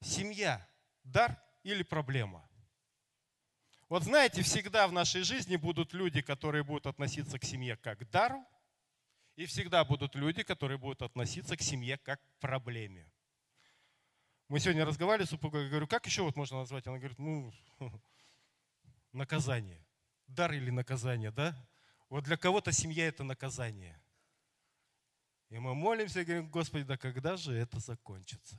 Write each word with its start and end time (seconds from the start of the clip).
Семья– 0.00 0.66
дар 1.04 1.40
или 1.62 1.82
проблема? 1.82 2.48
Вот 3.88 4.02
знаете, 4.02 4.42
всегда 4.42 4.86
в 4.86 4.92
нашей 4.92 5.22
жизни 5.22 5.56
будут 5.56 5.94
люди, 5.94 6.20
которые 6.20 6.62
будут 6.62 6.86
относиться 6.86 7.38
к 7.38 7.44
семье 7.44 7.76
как 7.76 7.98
к 8.00 8.10
дару, 8.10 8.44
и 9.36 9.46
всегда 9.46 9.84
будут 9.84 10.14
люди, 10.14 10.42
которые 10.42 10.78
будут 10.78 11.00
относиться 11.00 11.56
к 11.56 11.62
семье 11.62 11.96
как 11.96 12.20
к 12.20 12.40
проблеме. 12.40 13.10
Мы 14.48 14.60
сегодня 14.60 14.84
разговаривали 14.84 15.26
с 15.26 15.30
супругой, 15.30 15.64
я 15.64 15.68
говорю, 15.70 15.86
как 15.86 16.06
еще 16.06 16.22
вот 16.22 16.36
можно 16.36 16.58
назвать? 16.58 16.86
Она 16.86 16.98
говорит, 16.98 17.18
ну, 17.18 17.52
наказание. 19.12 19.84
Дар 20.26 20.52
или 20.52 20.70
наказание, 20.70 21.30
да? 21.30 21.54
Вот 22.08 22.24
для 22.24 22.36
кого-то 22.36 22.72
семья 22.72 23.06
это 23.06 23.24
наказание. 23.24 24.00
И 25.50 25.58
мы 25.58 25.74
молимся 25.74 26.20
и 26.20 26.24
говорим, 26.24 26.50
Господи, 26.50 26.84
да 26.84 26.96
когда 26.96 27.36
же 27.36 27.54
это 27.54 27.78
закончится? 27.78 28.58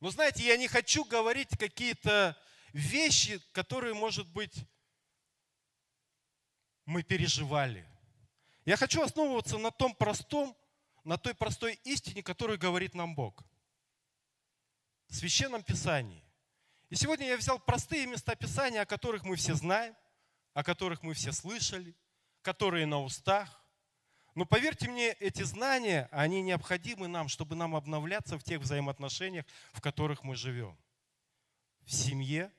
Но 0.00 0.10
знаете, 0.10 0.44
я 0.44 0.56
не 0.56 0.66
хочу 0.66 1.04
говорить 1.04 1.50
какие-то 1.58 2.36
вещи, 2.72 3.40
которые, 3.52 3.94
может 3.94 4.26
быть, 4.32 4.66
мы 6.86 7.02
переживали. 7.02 7.86
Я 8.64 8.76
хочу 8.76 9.02
основываться 9.02 9.58
на 9.58 9.70
том 9.70 9.94
простом, 9.94 10.56
на 11.04 11.18
той 11.18 11.34
простой 11.34 11.74
истине, 11.84 12.22
которую 12.22 12.58
говорит 12.58 12.94
нам 12.94 13.14
Бог. 13.14 13.44
В 15.08 15.14
Священном 15.14 15.62
Писании. 15.62 16.24
И 16.88 16.96
сегодня 16.96 17.26
я 17.26 17.36
взял 17.36 17.58
простые 17.58 18.06
места 18.06 18.34
Писания, 18.34 18.82
о 18.82 18.86
которых 18.86 19.24
мы 19.24 19.36
все 19.36 19.54
знаем, 19.54 19.94
о 20.54 20.64
которых 20.64 21.02
мы 21.02 21.14
все 21.14 21.32
слышали, 21.32 21.96
которые 22.42 22.86
на 22.86 23.02
устах. 23.02 23.59
Но 24.40 24.46
поверьте 24.46 24.88
мне, 24.88 25.10
эти 25.20 25.42
знания, 25.42 26.08
они 26.10 26.40
необходимы 26.40 27.08
нам, 27.08 27.28
чтобы 27.28 27.56
нам 27.56 27.76
обновляться 27.76 28.38
в 28.38 28.42
тех 28.42 28.62
взаимоотношениях, 28.62 29.44
в 29.74 29.82
которых 29.82 30.22
мы 30.24 30.34
живем. 30.34 30.78
В 31.82 31.92
семье, 31.92 32.50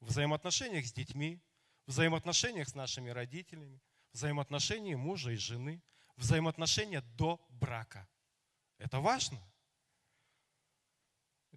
в 0.00 0.06
взаимоотношениях 0.06 0.86
с 0.86 0.92
детьми, 0.94 1.38
в 1.86 1.90
взаимоотношениях 1.90 2.66
с 2.70 2.74
нашими 2.74 3.10
родителями, 3.10 3.78
в 4.12 4.16
взаимоотношении 4.16 4.94
мужа 4.94 5.32
и 5.32 5.36
жены, 5.36 5.82
взаимоотношения 6.16 7.02
до 7.18 7.46
брака. 7.50 8.08
Это 8.78 8.98
важно. 8.98 9.38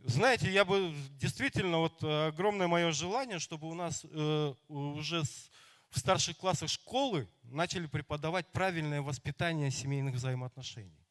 Знаете, 0.04 0.52
я 0.52 0.66
бы 0.66 0.94
действительно, 1.12 1.78
вот 1.78 2.04
огромное 2.04 2.68
мое 2.68 2.92
желание, 2.92 3.40
чтобы 3.40 3.70
у 3.70 3.74
нас 3.74 4.04
э, 4.04 4.54
уже 4.68 5.24
с, 5.24 5.50
в 5.90 6.00
старших 6.00 6.38
классах 6.38 6.70
школы 6.70 7.28
начали 7.44 7.88
преподавать 7.88 8.52
правильное 8.52 9.02
воспитание 9.02 9.72
семейных 9.72 10.16
взаимоотношений. 10.16 11.06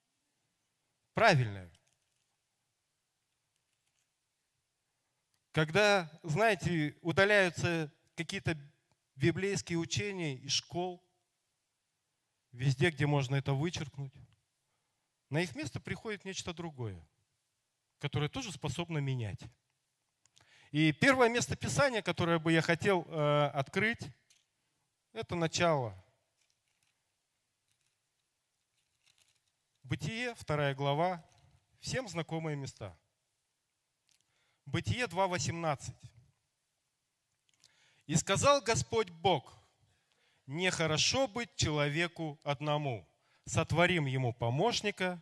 Правильное. 1.14 1.72
Когда, 5.52 6.08
знаете, 6.22 6.96
удаляются 7.00 7.92
какие-то 8.14 8.56
библейские 9.16 9.78
учения 9.78 10.36
из 10.36 10.52
школ, 10.52 11.04
везде, 12.52 12.90
где 12.90 13.06
можно 13.06 13.34
это 13.34 13.54
вычеркнуть, 13.54 14.14
на 15.30 15.40
их 15.40 15.54
место 15.56 15.80
приходит 15.80 16.24
нечто 16.24 16.54
другое, 16.54 17.04
которое 17.98 18.28
тоже 18.28 18.52
способно 18.52 18.98
менять. 18.98 19.40
И 20.70 20.92
первое 20.92 21.28
место 21.28 21.56
Писания, 21.56 22.02
которое 22.02 22.38
бы 22.38 22.52
я 22.52 22.62
хотел 22.62 23.04
э, 23.08 23.46
открыть, 23.54 24.00
это 25.18 25.34
начало. 25.34 25.94
Бытие, 29.82 30.34
вторая 30.36 30.74
глава, 30.74 31.24
всем 31.80 32.08
знакомые 32.08 32.56
места. 32.56 32.96
Бытие 34.64 35.06
2.18. 35.06 35.92
«И 38.06 38.14
сказал 38.14 38.60
Господь 38.62 39.10
Бог, 39.10 39.58
нехорошо 40.46 41.26
быть 41.26 41.54
человеку 41.56 42.38
одному, 42.44 43.06
сотворим 43.44 44.06
ему 44.06 44.32
помощника, 44.32 45.20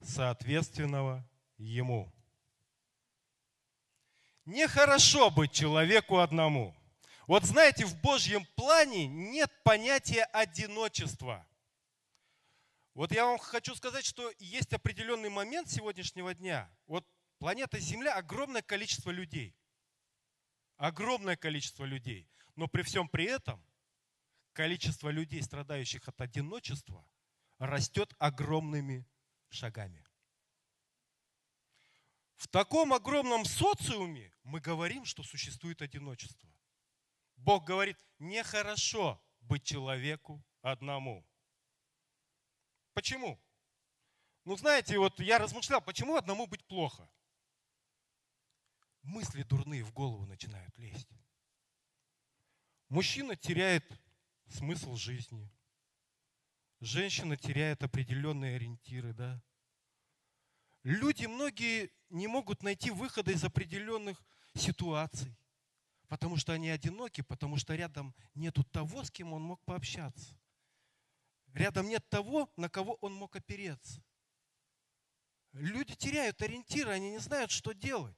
соответственного 0.00 1.24
ему». 1.58 2.12
Нехорошо 4.46 5.30
быть 5.30 5.52
человеку 5.52 6.18
одному. 6.18 6.77
Вот 7.28 7.44
знаете, 7.44 7.84
в 7.84 8.00
Божьем 8.00 8.46
плане 8.56 9.06
нет 9.06 9.52
понятия 9.62 10.24
одиночества. 10.24 11.46
Вот 12.94 13.12
я 13.12 13.26
вам 13.26 13.36
хочу 13.36 13.74
сказать, 13.74 14.06
что 14.06 14.32
есть 14.38 14.72
определенный 14.72 15.28
момент 15.28 15.70
сегодняшнего 15.70 16.34
дня. 16.34 16.74
Вот 16.86 17.06
планета 17.38 17.78
Земля 17.80 18.14
огромное 18.14 18.62
количество 18.62 19.10
людей. 19.10 19.54
Огромное 20.78 21.36
количество 21.36 21.84
людей. 21.84 22.26
Но 22.56 22.66
при 22.66 22.80
всем 22.80 23.06
при 23.10 23.26
этом 23.26 23.62
количество 24.54 25.10
людей, 25.10 25.42
страдающих 25.42 26.08
от 26.08 26.18
одиночества, 26.22 27.06
растет 27.58 28.14
огромными 28.18 29.06
шагами. 29.50 30.02
В 32.36 32.48
таком 32.48 32.94
огромном 32.94 33.44
социуме 33.44 34.32
мы 34.44 34.60
говорим, 34.60 35.04
что 35.04 35.22
существует 35.22 35.82
одиночество. 35.82 36.48
Бог 37.38 37.64
говорит, 37.64 37.96
нехорошо 38.18 39.20
быть 39.40 39.64
человеку 39.64 40.44
одному. 40.60 41.26
Почему? 42.92 43.40
Ну, 44.44 44.56
знаете, 44.56 44.98
вот 44.98 45.18
я 45.20 45.38
размышлял, 45.38 45.80
почему 45.80 46.16
одному 46.16 46.46
быть 46.46 46.64
плохо? 46.64 47.08
Мысли 49.02 49.42
дурные 49.42 49.84
в 49.84 49.92
голову 49.92 50.26
начинают 50.26 50.76
лезть. 50.78 51.08
Мужчина 52.88 53.36
теряет 53.36 53.84
смысл 54.48 54.96
жизни. 54.96 55.50
Женщина 56.80 57.36
теряет 57.36 57.82
определенные 57.82 58.56
ориентиры, 58.56 59.12
да. 59.12 59.42
Люди 60.82 61.26
многие 61.26 61.90
не 62.08 62.26
могут 62.26 62.62
найти 62.62 62.90
выхода 62.90 63.30
из 63.30 63.44
определенных 63.44 64.22
ситуаций. 64.54 65.36
Потому 66.08 66.38
что 66.38 66.52
они 66.52 66.70
одиноки, 66.70 67.20
потому 67.20 67.58
что 67.58 67.74
рядом 67.74 68.14
нету 68.34 68.64
того, 68.64 69.04
с 69.04 69.10
кем 69.10 69.32
он 69.34 69.42
мог 69.42 69.62
пообщаться. 69.64 70.34
Рядом 71.52 71.88
нет 71.88 72.08
того, 72.08 72.50
на 72.56 72.68
кого 72.68 72.94
он 73.00 73.14
мог 73.14 73.36
опереться. 73.36 74.02
Люди 75.52 75.94
теряют 75.94 76.40
ориентиры, 76.42 76.92
они 76.92 77.10
не 77.10 77.18
знают, 77.18 77.50
что 77.50 77.72
делать. 77.72 78.16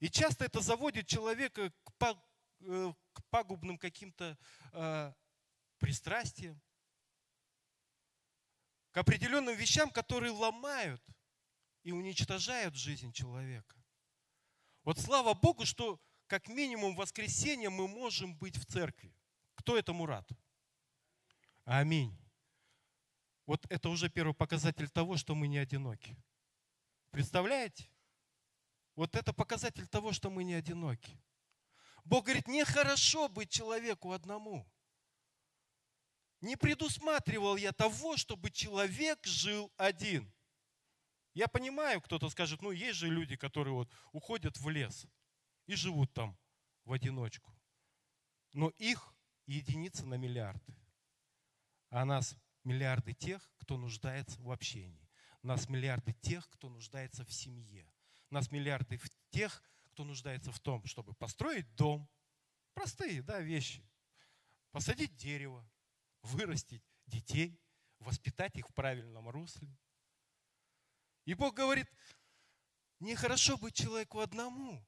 И 0.00 0.10
часто 0.10 0.44
это 0.44 0.60
заводит 0.60 1.06
человека 1.06 1.72
к 1.98 2.16
э, 2.60 2.92
пагубным 3.30 3.78
каким-то 3.78 4.36
э, 4.72 5.12
пристрастиям, 5.78 6.60
к 8.90 8.96
определенным 8.98 9.56
вещам, 9.56 9.90
которые 9.90 10.32
ломают 10.32 11.02
и 11.82 11.92
уничтожают 11.92 12.74
жизнь 12.74 13.12
человека. 13.12 13.76
Вот 14.82 14.98
слава 14.98 15.34
Богу, 15.34 15.64
что 15.64 16.00
как 16.26 16.48
минимум 16.48 16.94
в 16.94 16.98
воскресенье 16.98 17.70
мы 17.70 17.88
можем 17.88 18.34
быть 18.36 18.56
в 18.56 18.64
церкви. 18.64 19.14
Кто 19.54 19.76
этому 19.76 20.06
рад? 20.06 20.28
Аминь. 21.64 22.16
Вот 23.46 23.66
это 23.70 23.88
уже 23.88 24.08
первый 24.08 24.34
показатель 24.34 24.88
того, 24.88 25.16
что 25.16 25.34
мы 25.34 25.48
не 25.48 25.58
одиноки. 25.58 26.16
Представляете? 27.10 27.88
Вот 28.96 29.16
это 29.16 29.32
показатель 29.32 29.86
того, 29.86 30.12
что 30.12 30.30
мы 30.30 30.44
не 30.44 30.54
одиноки. 30.54 31.20
Бог 32.04 32.24
говорит, 32.24 32.48
нехорошо 32.48 33.28
быть 33.28 33.50
человеку 33.50 34.12
одному. 34.12 34.66
Не 36.40 36.56
предусматривал 36.56 37.56
я 37.56 37.72
того, 37.72 38.16
чтобы 38.16 38.50
человек 38.50 39.24
жил 39.26 39.72
один. 39.76 40.30
Я 41.32 41.48
понимаю, 41.48 42.00
кто-то 42.00 42.28
скажет, 42.28 42.62
ну 42.62 42.70
есть 42.70 42.98
же 42.98 43.08
люди, 43.08 43.36
которые 43.36 43.74
вот 43.74 43.90
уходят 44.12 44.58
в 44.58 44.68
лес 44.68 45.06
и 45.66 45.74
живут 45.74 46.12
там 46.12 46.36
в 46.84 46.92
одиночку. 46.92 47.54
Но 48.52 48.70
их 48.78 49.14
единицы 49.46 50.06
на 50.06 50.14
миллиарды. 50.14 50.74
А 51.90 52.04
нас 52.04 52.36
миллиарды 52.64 53.14
тех, 53.14 53.50
кто 53.58 53.76
нуждается 53.76 54.40
в 54.42 54.50
общении. 54.50 55.10
Нас 55.42 55.68
миллиарды 55.68 56.12
тех, 56.14 56.48
кто 56.50 56.68
нуждается 56.68 57.24
в 57.24 57.32
семье. 57.32 57.90
Нас 58.30 58.50
миллиарды 58.50 59.00
тех, 59.30 59.62
кто 59.92 60.04
нуждается 60.04 60.50
в 60.50 60.60
том, 60.60 60.84
чтобы 60.86 61.14
построить 61.14 61.72
дом. 61.74 62.08
Простые 62.72 63.22
да, 63.22 63.40
вещи. 63.40 63.88
Посадить 64.70 65.16
дерево, 65.16 65.68
вырастить 66.22 66.82
детей, 67.06 67.60
воспитать 68.00 68.56
их 68.56 68.68
в 68.68 68.74
правильном 68.74 69.28
русле. 69.28 69.76
И 71.26 71.34
Бог 71.34 71.54
говорит, 71.54 71.90
нехорошо 73.00 73.56
быть 73.56 73.74
человеку 73.74 74.20
одному. 74.20 74.84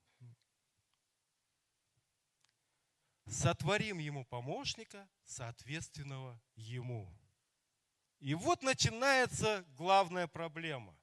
Сотворим 3.26 3.98
ему 3.98 4.24
помощника, 4.24 5.08
соответственного 5.24 6.40
ему. 6.54 7.12
И 8.18 8.34
вот 8.34 8.62
начинается 8.62 9.64
главная 9.76 10.26
проблема. 10.26 10.96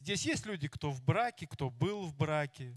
Здесь 0.00 0.26
есть 0.26 0.46
люди, 0.46 0.68
кто 0.68 0.90
в 0.90 1.02
браке, 1.02 1.46
кто 1.46 1.70
был 1.70 2.06
в 2.06 2.14
браке. 2.14 2.76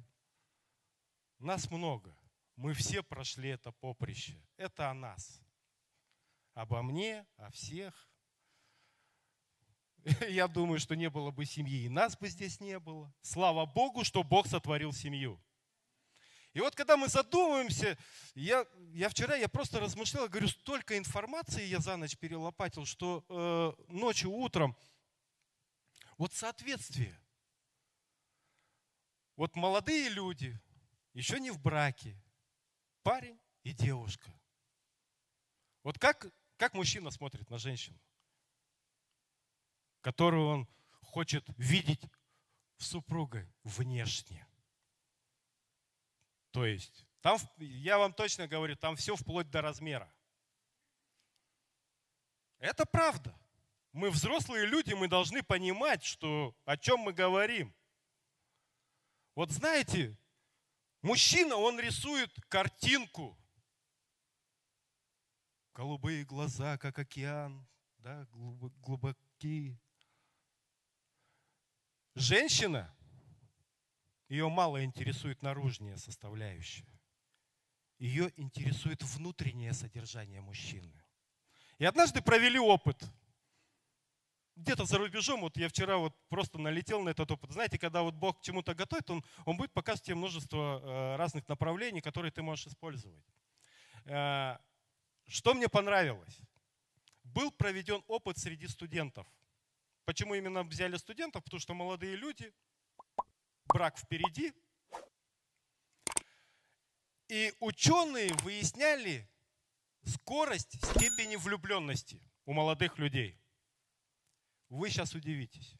Нас 1.40 1.70
много. 1.70 2.16
Мы 2.56 2.74
все 2.74 3.02
прошли 3.02 3.50
это 3.50 3.72
поприще. 3.72 4.40
Это 4.58 4.90
о 4.90 4.94
нас. 4.94 5.42
Обо 6.54 6.82
мне, 6.82 7.26
о 7.38 7.50
всех. 7.52 8.10
Я 10.30 10.48
думаю, 10.48 10.80
что 10.80 10.96
не 10.96 11.10
было 11.10 11.32
бы 11.32 11.46
семьи, 11.46 11.84
и 11.84 11.90
нас 11.90 12.18
бы 12.18 12.28
здесь 12.28 12.60
не 12.60 12.80
было. 12.80 13.14
Слава 13.22 13.66
Богу, 13.66 14.04
что 14.04 14.24
Бог 14.24 14.48
сотворил 14.48 14.92
семью. 14.92 15.42
И 16.54 16.60
вот 16.60 16.76
когда 16.76 16.98
мы 16.98 17.08
задумываемся, 17.08 17.98
я, 18.36 18.66
я 18.94 19.08
вчера 19.10 19.36
я 19.36 19.48
просто 19.48 19.80
размышлял, 19.80 20.28
говорю, 20.28 20.50
столько 20.50 20.98
информации 20.98 21.66
я 21.66 21.80
за 21.80 21.96
ночь 21.96 22.18
перелопатил, 22.18 22.86
что 22.86 23.26
э, 23.30 23.92
ночью, 23.92 24.32
утром, 24.32 24.76
вот 26.18 26.34
соответствие. 26.34 27.18
Вот 29.38 29.56
молодые 29.56 30.10
люди, 30.10 30.60
еще 31.14 31.40
не 31.40 31.52
в 31.52 31.60
браке, 31.60 32.22
парень 33.02 33.40
и 33.64 33.72
девушка. 33.72 34.32
Вот 35.84 35.98
как, 35.98 36.28
как 36.58 36.74
мужчина 36.74 37.12
смотрит 37.12 37.50
на 37.50 37.58
женщину, 37.58 37.98
которую 40.02 40.48
он 40.48 40.68
хочет 41.02 41.46
видеть 41.58 42.04
в 42.76 42.84
супруге 42.84 43.52
внешне. 43.64 44.46
То 46.52 46.66
есть, 46.66 47.06
там, 47.22 47.38
я 47.58 47.98
вам 47.98 48.14
точно 48.14 48.48
говорю, 48.48 48.76
там 48.76 48.96
все 48.96 49.16
вплоть 49.16 49.50
до 49.50 49.62
размера. 49.62 50.14
Это 52.60 52.86
правда. 52.86 53.36
Мы 53.94 54.10
взрослые 54.10 54.66
люди, 54.66 54.94
мы 54.94 55.08
должны 55.08 55.44
понимать, 55.44 56.04
что, 56.04 56.56
о 56.66 56.78
чем 56.78 57.00
мы 57.00 57.14
говорим. 57.14 57.74
Вот 59.36 59.52
знаете, 59.52 60.18
мужчина, 61.02 61.56
он 61.56 61.80
рисует 61.80 62.32
картинку. 62.48 63.38
Голубые 65.74 66.26
глаза, 66.26 66.78
как 66.78 67.00
океан, 67.00 67.68
да, 67.98 68.28
глубокие. 68.32 69.80
Женщина, 72.14 72.94
ее 74.32 74.48
мало 74.48 74.82
интересует 74.86 75.42
наружная 75.42 75.98
составляющая. 75.98 76.88
Ее 78.00 78.32
интересует 78.38 79.04
внутреннее 79.04 79.74
содержание 79.74 80.40
мужчины. 80.40 81.04
И 81.80 81.84
однажды 81.84 82.22
провели 82.22 82.58
опыт. 82.58 82.98
Где-то 84.56 84.86
за 84.86 85.00
рубежом, 85.00 85.42
вот 85.42 85.58
я 85.58 85.68
вчера 85.68 85.98
вот 85.98 86.16
просто 86.30 86.58
налетел 86.60 87.02
на 87.02 87.10
этот 87.10 87.30
опыт. 87.30 87.52
Знаете, 87.52 87.78
когда 87.78 88.04
вот 88.04 88.14
Бог 88.14 88.40
к 88.40 88.42
чему-то 88.42 88.74
готовит, 88.74 89.10
он, 89.10 89.22
он 89.44 89.58
будет 89.58 89.74
показывать 89.74 90.06
тебе 90.06 90.16
множество 90.16 90.80
э, 90.82 91.16
разных 91.18 91.50
направлений, 91.50 92.00
которые 92.00 92.32
ты 92.32 92.42
можешь 92.42 92.68
использовать. 92.68 93.26
Э, 94.06 94.58
что 95.28 95.54
мне 95.54 95.68
понравилось? 95.68 96.40
Был 97.24 97.52
проведен 97.52 98.02
опыт 98.08 98.38
среди 98.38 98.68
студентов. 98.70 99.28
Почему 100.06 100.36
именно 100.36 100.64
взяли 100.64 100.96
студентов? 100.96 101.44
Потому 101.44 101.60
что 101.60 101.74
молодые 101.74 102.16
люди, 102.16 102.54
брак 103.74 103.98
впереди. 103.98 104.54
И 107.28 107.54
ученые 107.60 108.34
выясняли 108.44 109.28
скорость 110.06 110.76
степени 110.86 111.38
влюбленности 111.38 112.22
у 112.46 112.54
молодых 112.54 112.98
людей. 112.98 113.40
Вы 114.70 114.90
сейчас 114.90 115.16
удивитесь. 115.16 115.76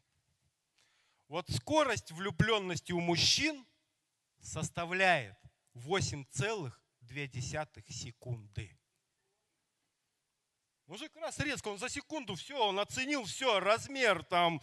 Вот 1.28 1.48
скорость 1.50 2.12
влюбленности 2.12 2.92
у 2.92 3.00
мужчин 3.00 3.66
составляет 4.40 5.36
8,2 5.74 7.90
секунды. 7.90 8.78
Мужик 10.86 11.14
раз 11.16 11.38
резко, 11.38 11.68
он 11.68 11.78
за 11.78 11.88
секунду 11.88 12.34
все, 12.34 12.58
он 12.58 12.78
оценил 12.78 13.24
все, 13.24 13.60
размер, 13.60 14.22
там, 14.24 14.60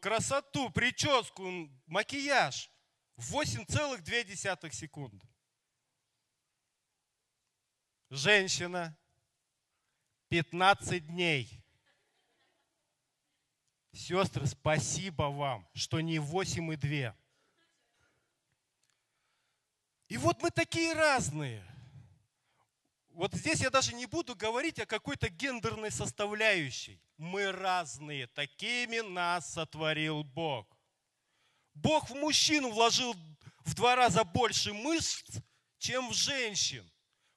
красоту, 0.00 0.70
прическу, 0.70 1.70
макияж. 1.86 2.70
8,2 3.16 4.70
секунды. 4.72 5.26
Женщина 8.10 8.96
15 10.28 11.06
дней. 11.06 11.64
Сестры, 13.92 14.46
спасибо 14.46 15.24
вам, 15.24 15.66
что 15.72 16.00
не 16.00 16.18
8 16.18 16.72
и 16.72 16.76
2. 16.76 17.16
И 20.08 20.18
вот 20.18 20.42
мы 20.42 20.50
такие 20.50 20.92
разные. 20.92 21.64
Вот 23.16 23.32
здесь 23.32 23.60
я 23.60 23.70
даже 23.70 23.94
не 23.94 24.04
буду 24.04 24.36
говорить 24.36 24.78
о 24.78 24.84
какой-то 24.84 25.30
гендерной 25.30 25.90
составляющей. 25.90 27.00
Мы 27.16 27.50
разные, 27.50 28.26
такими 28.26 28.98
нас 28.98 29.54
сотворил 29.54 30.22
Бог. 30.22 30.66
Бог 31.72 32.10
в 32.10 32.14
мужчину 32.14 32.70
вложил 32.70 33.14
в 33.64 33.74
два 33.74 33.96
раза 33.96 34.22
больше 34.22 34.74
мышц, 34.74 35.38
чем 35.78 36.10
в 36.10 36.12
женщин. 36.12 36.86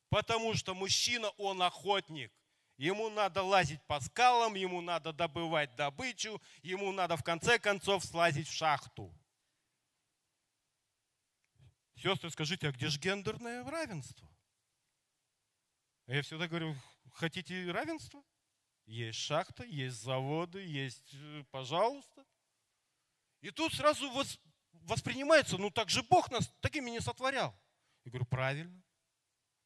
Потому 0.10 0.54
что 0.54 0.76
мужчина, 0.76 1.30
он 1.38 1.62
охотник. 1.62 2.34
Ему 2.76 3.10
надо 3.10 3.42
лазить 3.42 3.81
по 3.88 4.02
скалам, 4.02 4.56
ему 4.56 4.81
надо 4.81 5.14
добывать 5.14 5.74
добычу, 5.78 6.42
ему 6.62 6.92
надо 6.92 7.16
в 7.16 7.24
конце 7.24 7.58
концов 7.58 8.04
слазить 8.04 8.50
в 8.50 8.54
шахту. 8.54 9.18
Сестры, 11.96 12.30
скажите, 12.31 12.68
а 12.68 12.74
где 12.74 12.90
же 12.90 13.00
гендерное 13.00 13.64
равенство? 13.64 14.29
Я 16.10 16.24
всегда 16.24 16.48
говорю, 16.48 16.76
хотите 17.14 17.72
равенства? 17.72 18.24
Есть 18.88 19.20
шахта, 19.20 19.64
есть 19.64 20.02
заводы, 20.02 20.66
есть, 20.66 21.14
э, 21.14 21.44
пожалуйста. 21.52 22.26
И 23.42 23.52
тут 23.52 23.76
сразу 23.76 24.12
воспринимается, 24.72 25.60
ну 25.60 25.70
так 25.70 25.92
же 25.92 26.02
Бог 26.02 26.32
нас 26.32 26.52
такими 26.62 26.90
не 26.90 27.00
сотворял. 27.00 27.56
Я 28.06 28.10
говорю, 28.10 28.26
правильно, 28.26 28.84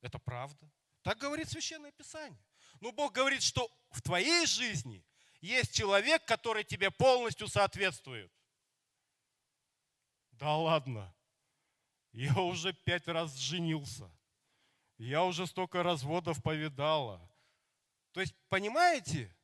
это 0.02 0.20
правда. 0.20 0.70
Так 1.02 1.18
говорит 1.18 1.48
Священное 1.48 1.94
Писание. 1.94 2.44
Но 2.82 2.92
Бог 2.92 3.14
говорит, 3.14 3.42
что 3.42 3.72
в 3.92 4.02
твоей 4.02 4.46
жизни 4.46 5.06
есть 5.40 5.74
человек, 5.74 6.26
который 6.26 6.66
тебе 6.66 6.92
полностью 6.92 7.48
соответствует. 7.48 8.34
Да 10.32 10.58
ладно, 10.58 11.16
я 12.12 12.38
уже 12.38 12.74
пять 12.74 13.08
раз 13.08 13.34
женился. 13.38 14.12
Я 15.04 15.26
уже 15.26 15.48
столько 15.48 15.84
разводов 15.84 16.42
повидала. 16.42 17.20
То 18.14 18.22
есть, 18.22 18.34
понимаете? 18.48 19.36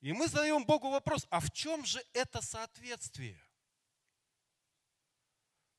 И 0.00 0.12
мы 0.14 0.26
задаем 0.26 0.64
Богу 0.64 0.90
вопрос, 0.90 1.26
а 1.28 1.40
в 1.40 1.50
чем 1.50 1.84
же 1.84 2.02
это 2.14 2.40
соответствие? 2.40 3.38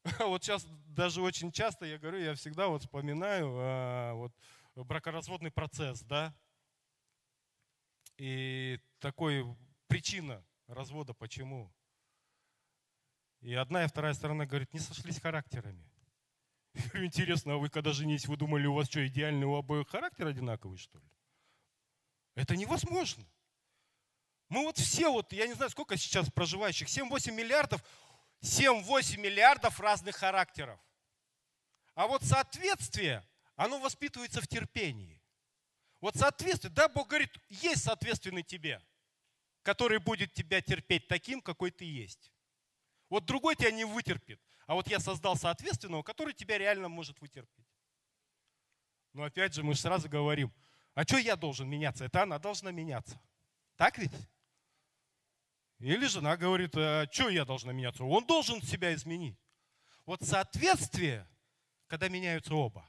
Вот 0.20 0.44
сейчас 0.44 0.66
даже 0.86 1.22
очень 1.22 1.52
часто 1.52 1.86
я 1.86 1.98
говорю, 1.98 2.20
я 2.20 2.36
всегда 2.36 2.68
вот 2.68 2.84
вспоминаю 2.84 3.48
а, 3.58 4.14
вот, 4.14 4.34
бракоразводный 4.76 5.52
процесс, 5.52 6.02
да? 6.02 6.36
И 8.18 8.80
такой 9.00 9.46
причина 9.88 10.46
развода, 10.68 11.16
почему? 11.16 11.74
И 13.42 13.56
одна 13.56 13.84
и 13.84 13.88
вторая 13.88 14.14
сторона 14.14 14.46
говорит, 14.46 14.74
не 14.74 14.80
сошлись 14.80 15.20
характерами. 15.20 15.93
Интересно, 16.94 17.54
а 17.54 17.58
вы 17.58 17.70
когда 17.70 17.92
женились, 17.92 18.28
вы 18.28 18.38
думали, 18.38 18.66
у 18.66 18.74
вас 18.74 18.90
что, 18.90 19.06
идеальный 19.06 19.46
у 19.46 19.56
обоих 19.56 19.88
характер 19.90 20.28
одинаковый, 20.28 20.78
что 20.78 20.98
ли? 21.00 21.06
Это 22.36 22.56
невозможно. 22.56 23.26
Мы 24.50 24.64
вот 24.64 24.78
все, 24.78 25.12
вот, 25.12 25.32
я 25.34 25.48
не 25.48 25.54
знаю, 25.54 25.70
сколько 25.70 25.98
сейчас 25.98 26.30
проживающих, 26.32 26.88
7-8 26.88 27.32
миллиардов, 27.32 27.84
7-8 28.42 29.18
миллиардов 29.18 29.80
разных 29.80 30.16
характеров. 30.16 30.80
А 31.96 32.08
вот 32.08 32.24
соответствие, 32.24 33.26
оно 33.56 33.80
воспитывается 33.80 34.42
в 34.42 34.48
терпении. 34.48 35.22
Вот 36.02 36.16
соответствие, 36.16 36.72
да, 36.74 36.90
Бог 36.90 37.08
говорит, 37.08 37.32
есть 37.50 37.84
соответственный 37.84 38.44
тебе, 38.44 38.82
который 39.62 40.00
будет 40.00 40.34
тебя 40.34 40.62
терпеть 40.62 41.08
таким, 41.08 41.42
какой 41.42 41.72
ты 41.72 41.86
есть. 41.86 42.34
Вот 43.10 43.26
другой 43.26 43.56
тебя 43.56 43.72
не 43.72 43.86
вытерпит. 43.86 44.42
А 44.66 44.76
вот 44.76 44.88
я 44.88 45.00
создал 45.00 45.36
соответственного, 45.36 46.04
который 46.04 46.34
тебя 46.34 46.58
реально 46.58 46.90
может 46.90 47.20
вытерпеть. 47.22 47.66
Но 49.14 49.24
опять 49.24 49.54
же, 49.54 49.64
мы 49.64 49.74
же 49.74 49.82
сразу 49.82 50.10
говорим, 50.10 50.52
а 50.94 51.04
что 51.04 51.18
я 51.18 51.36
должен 51.36 51.70
меняться? 51.70 52.06
Это 52.06 52.24
она 52.24 52.40
должна 52.40 52.72
меняться. 52.72 53.20
Так 53.76 53.98
ведь? 53.98 54.12
Или 55.80 56.06
жена 56.08 56.38
говорит, 56.38 56.72
а 56.76 57.08
что 57.12 57.30
я 57.30 57.46
должна 57.46 57.74
меняться? 57.74 58.04
Он 58.04 58.26
должен 58.26 58.62
себя 58.62 58.94
изменить. 58.94 59.38
Вот 60.06 60.22
соответствие, 60.22 61.28
когда 61.88 62.10
меняются 62.10 62.56
оба. 62.56 62.88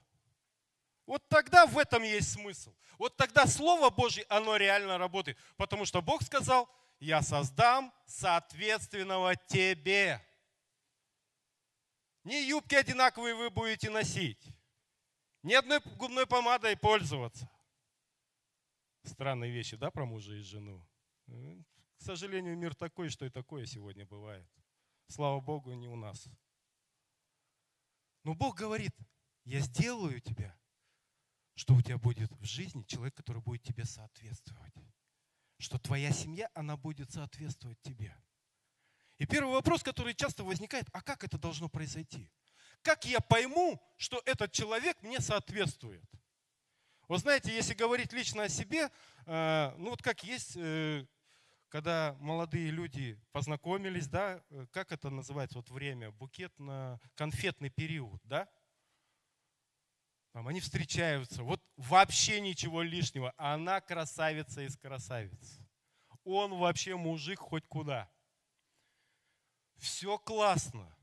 Вот 1.06 1.28
тогда 1.28 1.66
в 1.66 1.76
этом 1.78 2.02
есть 2.02 2.32
смысл. 2.32 2.74
Вот 2.98 3.16
тогда 3.16 3.46
Слово 3.46 3.90
Божье, 3.90 4.24
оно 4.28 4.56
реально 4.56 4.96
работает. 4.96 5.36
Потому 5.56 5.84
что 5.84 6.00
Бог 6.00 6.22
сказал, 6.22 6.68
я 7.00 7.20
создам 7.20 7.92
соответственного 8.06 9.36
тебе. 9.36 10.24
Не 12.24 12.48
юбки 12.48 12.74
одинаковые 12.74 13.34
вы 13.34 13.50
будете 13.50 13.90
носить. 13.90 14.42
Ни 15.42 15.52
одной 15.52 15.80
губной 15.96 16.26
помадой 16.26 16.76
пользоваться. 16.76 17.50
Странные 19.04 19.52
вещи, 19.52 19.76
да, 19.76 19.90
про 19.90 20.06
мужа 20.06 20.34
и 20.34 20.40
жену? 20.40 20.82
К 21.26 22.02
сожалению, 22.02 22.56
мир 22.56 22.74
такой, 22.74 23.10
что 23.10 23.26
и 23.26 23.30
такое 23.30 23.66
сегодня 23.66 24.06
бывает. 24.06 24.48
Слава 25.08 25.40
Богу, 25.40 25.72
не 25.74 25.86
у 25.86 25.96
нас. 25.96 26.26
Но 28.24 28.34
Бог 28.34 28.56
говорит, 28.56 28.94
я 29.44 29.60
сделаю 29.60 30.20
тебя, 30.20 30.58
что 31.54 31.74
у 31.74 31.82
тебя 31.82 31.98
будет 31.98 32.32
в 32.32 32.44
жизни 32.44 32.82
человек, 32.84 33.14
который 33.14 33.42
будет 33.42 33.62
тебе 33.62 33.84
соответствовать. 33.84 34.74
Что 35.58 35.78
твоя 35.78 36.10
семья, 36.10 36.50
она 36.54 36.78
будет 36.78 37.10
соответствовать 37.10 37.80
тебе. 37.82 38.16
И 39.18 39.26
первый 39.26 39.52
вопрос, 39.52 39.82
который 39.82 40.14
часто 40.14 40.44
возникает, 40.44 40.88
а 40.92 41.00
как 41.00 41.24
это 41.24 41.38
должно 41.38 41.68
произойти? 41.68 42.30
Как 42.82 43.04
я 43.04 43.20
пойму, 43.20 43.80
что 43.96 44.20
этот 44.26 44.52
человек 44.52 45.00
мне 45.02 45.20
соответствует? 45.20 46.04
Вот 47.08 47.20
знаете, 47.20 47.54
если 47.54 47.74
говорить 47.74 48.12
лично 48.12 48.44
о 48.44 48.48
себе, 48.48 48.90
э, 49.26 49.74
ну 49.76 49.90
вот 49.90 50.02
как 50.02 50.24
есть, 50.24 50.56
э, 50.56 51.06
когда 51.68 52.16
молодые 52.18 52.70
люди 52.70 53.20
познакомились, 53.32 54.08
да, 54.08 54.42
э, 54.50 54.66
как 54.72 54.90
это 54.90 55.10
называется, 55.10 55.58
вот 55.58 55.70
время, 55.70 56.10
букет 56.12 56.58
на 56.58 56.98
конфетный 57.14 57.70
период, 57.70 58.20
да? 58.24 58.48
Там 60.32 60.48
они 60.48 60.60
встречаются, 60.60 61.42
вот 61.42 61.62
вообще 61.76 62.40
ничего 62.40 62.82
лишнего, 62.82 63.32
она 63.36 63.80
красавица 63.80 64.62
из 64.62 64.76
красавиц. 64.76 65.60
Он 66.24 66.54
вообще 66.58 66.96
мужик 66.96 67.38
хоть 67.38 67.66
куда. 67.68 68.10
Все 69.76 70.18
классно, 70.18 70.94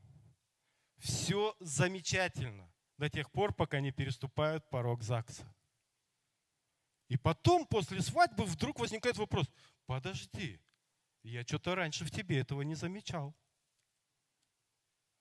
все 0.98 1.56
замечательно 1.60 2.72
до 2.98 3.10
тех 3.10 3.30
пор, 3.30 3.54
пока 3.54 3.80
не 3.80 3.90
переступают 3.90 4.68
порог 4.70 5.02
ЗАГСа. 5.02 5.52
И 7.08 7.16
потом, 7.16 7.66
после 7.66 8.00
свадьбы, 8.00 8.44
вдруг 8.44 8.78
возникает 8.78 9.16
вопрос, 9.16 9.50
подожди, 9.86 10.60
я 11.22 11.42
что-то 11.42 11.74
раньше 11.74 12.04
в 12.04 12.10
тебе 12.10 12.38
этого 12.38 12.62
не 12.62 12.74
замечал. 12.74 13.36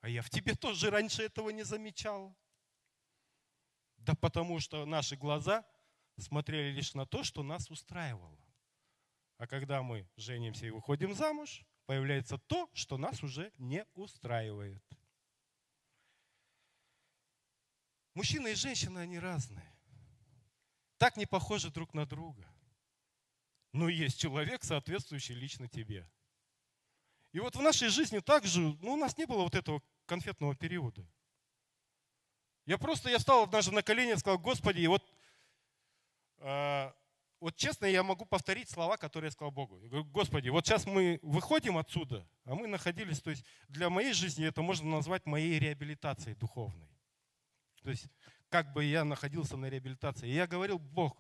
А 0.02 0.10
я 0.10 0.22
в 0.22 0.30
тебе 0.30 0.56
тоже 0.56 0.90
раньше 0.90 1.24
этого 1.24 1.50
не 1.50 1.64
замечал. 1.64 2.36
Да 3.98 4.16
потому 4.16 4.60
что 4.60 4.86
наши 4.86 5.16
глаза 5.16 5.66
смотрели 6.18 6.72
лишь 6.72 6.94
на 6.96 7.06
то, 7.06 7.24
что 7.24 7.44
нас 7.44 7.70
устраивало. 7.70 8.40
А 9.38 9.48
когда 9.48 9.84
мы 9.84 10.08
женимся 10.18 10.66
и 10.66 10.72
выходим 10.72 11.14
замуж, 11.14 11.66
появляется 11.92 12.38
то, 12.38 12.70
что 12.72 12.98
нас 12.98 13.22
уже 13.22 13.52
не 13.58 13.86
устраивает. 13.96 14.82
Мужчина 18.14 18.48
и 18.48 18.56
женщина, 18.56 19.02
они 19.02 19.20
разные 19.20 19.76
так 20.98 21.18
не 21.18 21.26
похожи 21.26 21.70
друг 21.70 21.94
на 21.94 22.06
друга. 22.06 22.48
Но 23.74 23.90
есть 23.90 24.18
человек, 24.18 24.64
соответствующий 24.64 25.36
лично 25.36 25.68
тебе. 25.68 26.10
И 27.34 27.42
вот 27.42 27.58
в 27.58 27.62
нашей 27.62 27.90
жизни 27.90 28.20
также, 28.20 28.62
ну, 28.62 28.94
у 28.94 28.96
нас 28.96 29.18
не 29.18 29.26
было 29.26 29.42
вот 29.44 29.56
этого 29.56 29.82
конфетного 30.06 30.56
периода. 30.56 31.06
Я 32.66 32.78
просто, 32.78 33.10
я 33.10 33.18
встал 33.18 33.44
однажды 33.44 33.74
на 33.74 33.84
колени 33.84 34.14
и 34.14 34.18
сказал, 34.18 34.40
Господи, 34.40 34.80
и 34.80 34.88
вот, 34.88 35.04
вот 37.42 37.56
честно, 37.56 37.88
я 37.88 38.04
могу 38.04 38.24
повторить 38.26 38.70
слова, 38.70 38.98
которые 38.98 39.30
я 39.30 39.32
сказал 39.32 39.52
Богу. 39.52 39.80
Я 39.80 39.90
говорю, 39.90 40.06
Господи, 40.06 40.50
вот 40.50 40.64
сейчас 40.64 40.86
мы 40.86 41.20
выходим 41.24 41.76
отсюда, 41.76 42.26
а 42.46 42.54
мы 42.54 42.68
находились, 42.68 43.20
то 43.20 43.32
есть 43.32 43.44
для 43.68 43.90
моей 43.90 44.14
жизни 44.14 44.46
это 44.46 44.62
можно 44.62 44.88
назвать 44.88 45.26
моей 45.26 45.58
реабилитацией 45.58 46.36
духовной. 46.36 46.88
То 47.82 47.90
есть 47.90 48.06
как 48.50 48.72
бы 48.74 48.86
я 48.86 49.04
находился 49.04 49.58
на 49.58 49.66
реабилитации. 49.66 50.30
И 50.30 50.36
я 50.36 50.46
говорил, 50.46 50.78
Бог, 50.78 51.18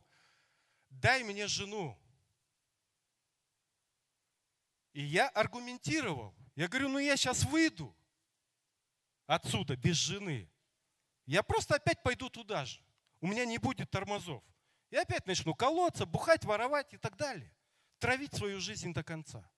дай 0.90 1.24
мне 1.24 1.48
жену. 1.48 1.98
И 4.94 5.01
я 5.01 5.28
аргументировал. 5.30 6.36
Я 6.56 6.68
говорю, 6.68 6.90
ну 6.90 7.00
я 7.00 7.18
сейчас 7.18 7.46
выйду 7.46 7.96
отсюда 9.25 9.75
без 9.75 9.96
жены. 9.96 10.48
Я 11.25 11.42
просто 11.42 11.75
опять 11.75 12.04
пойду 12.04 12.30
туда 12.30 12.66
же. 12.66 12.80
У 13.22 13.28
меня 13.28 13.46
не 13.46 13.58
будет 13.58 13.90
тормозов. 13.90 14.44
И 14.91 14.98
опять 14.98 15.25
начну 15.25 15.55
колоться, 15.55 16.05
бухать, 16.05 16.43
воровать 16.43 16.93
и 16.93 16.98
так 16.98 17.15
далее. 17.15 17.51
Травить 18.00 18.33
свою 18.36 18.60
жизнь 18.60 18.93
до 18.93 19.03
конца. 19.03 19.50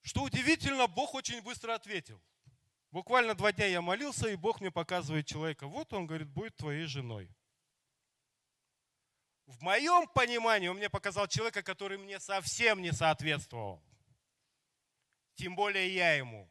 Что 0.00 0.22
удивительно, 0.22 0.86
Бог 0.86 1.14
очень 1.14 1.42
быстро 1.42 1.74
ответил. 1.74 2.20
Буквально 2.90 3.34
два 3.34 3.52
дня 3.52 3.66
я 3.66 3.82
молился, 3.82 4.28
и 4.28 4.36
Бог 4.36 4.60
мне 4.60 4.70
показывает 4.70 5.26
человека. 5.26 5.66
Вот 5.66 5.92
он, 5.92 6.06
говорит, 6.06 6.28
будет 6.28 6.56
твоей 6.56 6.86
женой. 6.86 7.28
В 9.46 9.60
моем 9.62 10.08
понимании 10.08 10.68
он 10.68 10.76
мне 10.78 10.88
показал 10.88 11.26
человека, 11.26 11.62
который 11.62 11.98
мне 11.98 12.18
совсем 12.18 12.80
не 12.80 12.92
соответствовал. 12.92 13.82
Тем 15.34 15.54
более 15.54 15.92
я 15.94 16.14
ему. 16.14 16.50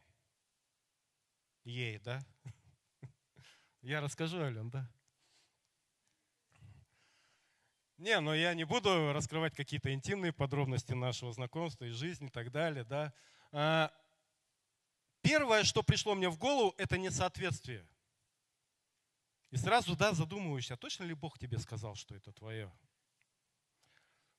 Ей, 1.63 1.97
да? 1.99 2.23
Я 3.81 4.01
расскажу, 4.01 4.41
Ален, 4.41 4.69
да? 4.69 4.87
Не, 7.97 8.19
но 8.19 8.33
я 8.33 8.53
не 8.53 8.63
буду 8.63 9.13
раскрывать 9.13 9.55
какие-то 9.55 9.93
интимные 9.93 10.33
подробности 10.33 10.93
нашего 10.93 11.31
знакомства 11.31 11.85
и 11.85 11.89
жизни 11.89 12.27
и 12.27 12.31
так 12.31 12.51
далее, 12.51 12.83
да. 12.83 13.13
А, 13.51 13.91
Первое, 15.23 15.63
что 15.63 15.83
пришло 15.83 16.15
мне 16.15 16.29
в 16.29 16.37
голову, 16.37 16.75
это 16.77 16.97
несоответствие. 16.97 17.87
И 19.51 19.57
сразу, 19.57 19.95
да, 19.95 20.13
задумываешься, 20.13 20.73
а 20.73 20.77
точно 20.77 21.05
ли 21.05 21.13
Бог 21.13 21.39
тебе 21.39 21.57
сказал, 21.59 21.95
что 21.95 22.13
это 22.13 22.33
твое? 22.33 22.71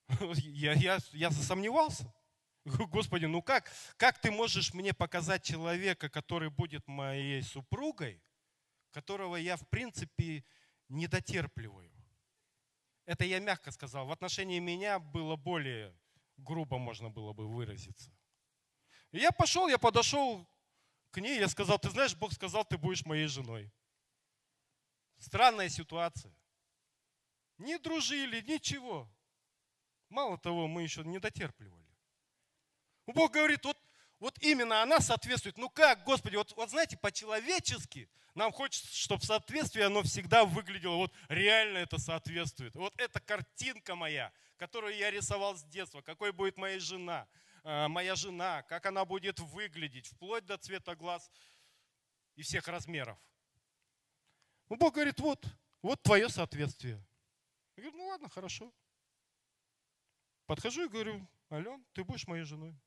Я, 0.36 0.74
я, 0.74 0.98
я 1.12 1.30
засомневался. 1.30 2.12
Господи, 2.64 3.24
ну 3.24 3.40
как, 3.40 3.72
как 3.96 4.20
ты 4.20 4.30
можешь 4.30 4.74
мне 4.74 4.92
показать 4.92 5.42
человека, 5.42 6.10
который 6.10 6.50
будет 6.50 6.86
моей 6.86 7.42
супругой, 7.42 8.22
которого 8.90 9.36
я, 9.36 9.56
в 9.56 9.66
принципе, 9.70 10.44
не 10.90 11.06
дотерпливаю? 11.06 11.93
Это 13.06 13.24
я 13.24 13.38
мягко 13.38 13.70
сказал. 13.70 14.06
В 14.06 14.12
отношении 14.12 14.58
меня 14.58 14.98
было 14.98 15.36
более 15.36 15.94
грубо 16.36 16.78
можно 16.78 17.10
было 17.10 17.32
бы 17.32 17.46
выразиться. 17.46 18.10
И 19.12 19.18
я 19.18 19.30
пошел, 19.30 19.68
я 19.68 19.78
подошел 19.78 20.46
к 21.10 21.20
ней, 21.20 21.38
я 21.38 21.48
сказал, 21.48 21.78
ты 21.78 21.90
знаешь, 21.90 22.16
Бог 22.16 22.32
сказал, 22.32 22.64
ты 22.64 22.76
будешь 22.76 23.04
моей 23.04 23.26
женой. 23.26 23.72
Странная 25.18 25.68
ситуация. 25.68 26.34
Не 27.58 27.78
дружили, 27.78 28.40
ничего. 28.40 29.08
Мало 30.08 30.36
того, 30.38 30.66
мы 30.66 30.82
еще 30.82 31.04
не 31.04 31.18
дотерпливали. 31.18 31.84
Бог 33.06 33.32
говорит, 33.32 33.64
вот, 33.64 33.78
вот 34.24 34.38
именно 34.42 34.82
она 34.82 35.00
соответствует. 35.00 35.58
Ну 35.58 35.68
как, 35.68 36.04
Господи, 36.04 36.36
вот, 36.36 36.52
вот 36.56 36.70
знаете, 36.70 36.96
по-человечески 36.96 38.08
нам 38.34 38.52
хочется, 38.52 38.94
чтобы 38.94 39.22
соответствие, 39.22 39.86
оно 39.86 40.02
всегда 40.02 40.44
выглядело, 40.44 40.96
вот 40.96 41.12
реально 41.28 41.78
это 41.78 41.98
соответствует. 41.98 42.74
Вот 42.74 42.92
эта 42.96 43.20
картинка 43.20 43.94
моя, 43.94 44.32
которую 44.56 44.96
я 44.96 45.10
рисовал 45.10 45.56
с 45.56 45.62
детства, 45.64 46.02
какой 46.02 46.32
будет 46.32 46.56
моя 46.56 46.80
жена, 46.80 47.28
Э, 47.64 47.88
моя 47.88 48.14
жена, 48.14 48.62
как 48.64 48.84
она 48.84 49.06
будет 49.06 49.40
выглядеть, 49.40 50.06
вплоть 50.06 50.44
до 50.44 50.58
цвета 50.58 50.94
глаз 50.94 51.30
и 52.36 52.42
всех 52.42 52.68
размеров. 52.68 53.18
Ну, 54.68 54.76
Бог 54.76 54.94
говорит, 54.94 55.18
вот, 55.18 55.46
вот 55.80 56.02
твое 56.02 56.28
соответствие. 56.28 57.02
Я 57.76 57.82
говорю, 57.82 57.98
ну 57.98 58.06
ладно, 58.08 58.28
хорошо. 58.28 58.70
Подхожу 60.44 60.84
и 60.84 60.88
говорю, 60.88 61.26
Ален, 61.50 61.82
ты 61.94 62.04
будешь 62.04 62.26
моей 62.26 62.44
женой. 62.44 62.78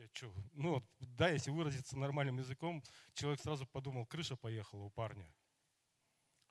Я 0.00 0.08
что, 0.14 0.32
ну, 0.54 0.82
да, 0.98 1.28
если 1.28 1.50
выразиться 1.50 1.94
нормальным 1.98 2.38
языком, 2.38 2.82
человек 3.12 3.38
сразу 3.42 3.66
подумал, 3.66 4.06
крыша 4.06 4.34
поехала 4.34 4.84
у 4.84 4.88
парня. 4.90 5.30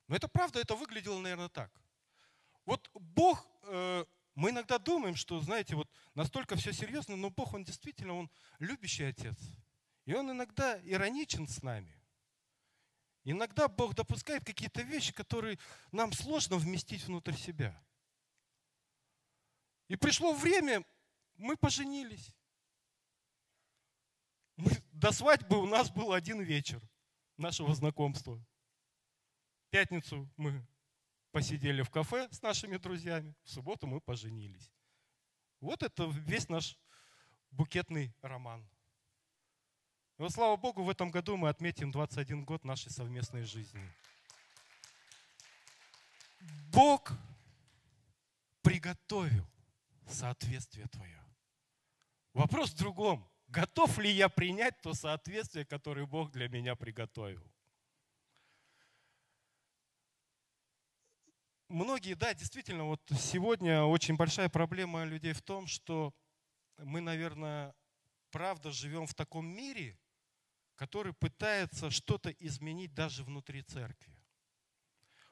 Но 0.08 0.15
это 0.15 0.27
правда, 0.27 0.60
это 0.60 0.75
выглядело, 0.75 1.20
наверное, 1.20 1.50
так. 1.50 1.72
Вот 2.65 2.88
Бог 2.94 3.44
э, 3.63 4.06
мы 4.36 4.51
иногда 4.51 4.77
думаем, 4.77 5.15
что, 5.15 5.39
знаете, 5.39 5.75
вот 5.75 5.89
настолько 6.13 6.58
все 6.58 6.72
серьезно, 6.72 7.15
но 7.15 7.32
Бог, 7.32 7.56
Он 7.56 7.63
действительно, 7.63 8.13
Он 8.20 8.29
любящий 8.60 9.06
Отец. 9.06 9.36
И 10.06 10.13
Он 10.13 10.29
иногда 10.29 10.79
ироничен 10.84 11.48
с 11.48 11.63
нами. 11.63 12.00
Иногда 13.24 13.68
Бог 13.68 13.96
допускает 13.96 14.46
какие-то 14.46 14.84
вещи, 14.84 15.12
которые 15.12 15.58
нам 15.91 16.13
сложно 16.13 16.58
вместить 16.58 17.03
внутрь 17.06 17.34
себя. 17.34 17.84
И 19.88 19.96
пришло 19.96 20.36
время, 20.36 20.86
мы 21.36 21.58
поженились. 21.58 22.36
До 25.00 25.13
свадьбы 25.13 25.58
у 25.58 25.65
нас 25.65 25.89
был 25.89 26.12
один 26.12 26.41
вечер 26.41 26.82
нашего 27.38 27.74
знакомства. 27.74 28.36
В 28.36 29.70
пятницу 29.70 30.29
мы 30.36 30.68
посидели 31.32 31.84
в 31.84 31.89
кафе 31.89 32.27
с 32.32 32.41
нашими 32.41 32.75
друзьями, 32.75 33.34
в 33.46 33.50
субботу 33.50 33.88
мы 33.88 34.01
поженились. 34.01 34.70
Вот 35.62 35.84
это 35.84 36.03
весь 36.10 36.50
наш 36.50 36.77
букетный 37.50 38.13
роман. 38.22 38.70
Вот 40.18 40.34
слава 40.34 40.58
Богу, 40.58 40.84
в 40.84 40.89
этом 40.89 41.12
году 41.12 41.38
мы 41.38 41.48
отметим 41.48 41.91
21 41.91 42.44
год 42.44 42.65
нашей 42.65 42.91
совместной 42.91 43.44
жизни. 43.44 43.89
Бог 46.74 47.10
приготовил 48.62 49.48
соответствие 50.10 50.89
твое. 50.89 51.24
Вопрос 52.34 52.72
в 52.72 52.77
другом. 52.77 53.25
Готов 53.50 53.98
ли 53.98 54.12
я 54.12 54.29
принять 54.29 54.79
то 54.82 54.94
соответствие, 54.94 55.65
которое 55.65 56.06
Бог 56.06 56.32
для 56.32 56.48
меня 56.48 56.75
приготовил? 56.75 57.44
Многие, 61.68 62.13
да, 62.13 62.36
действительно, 62.36 62.86
вот 62.86 63.01
сегодня 63.18 63.84
очень 63.84 64.15
большая 64.15 64.50
проблема 64.50 65.03
людей 65.03 65.34
в 65.34 65.41
том, 65.41 65.65
что 65.65 66.13
мы, 66.77 67.01
наверное, 67.01 67.74
правда 68.29 68.72
живем 68.72 69.08
в 69.08 69.15
таком 69.15 69.48
мире, 69.48 70.00
который 70.75 71.13
пытается 71.13 71.89
что-то 71.89 72.29
изменить 72.29 72.94
даже 72.94 73.24
внутри 73.24 73.63
церкви. 73.63 74.15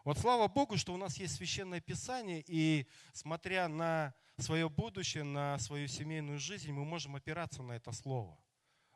Вот 0.03 0.17
слава 0.17 0.47
Богу, 0.47 0.77
что 0.77 0.91
у 0.91 0.97
нас 0.97 1.17
есть 1.17 1.36
священное 1.36 1.81
писание, 1.81 2.43
и 2.47 2.88
смотря 3.13 3.67
на 3.67 4.15
свое 4.38 4.70
будущее, 4.70 5.24
на 5.24 5.58
свою 5.60 5.88
семейную 5.88 6.39
жизнь, 6.39 6.72
мы 6.72 6.86
можем 6.86 7.15
опираться 7.15 7.63
на 7.63 7.74
это 7.74 7.91
слово. 7.91 8.38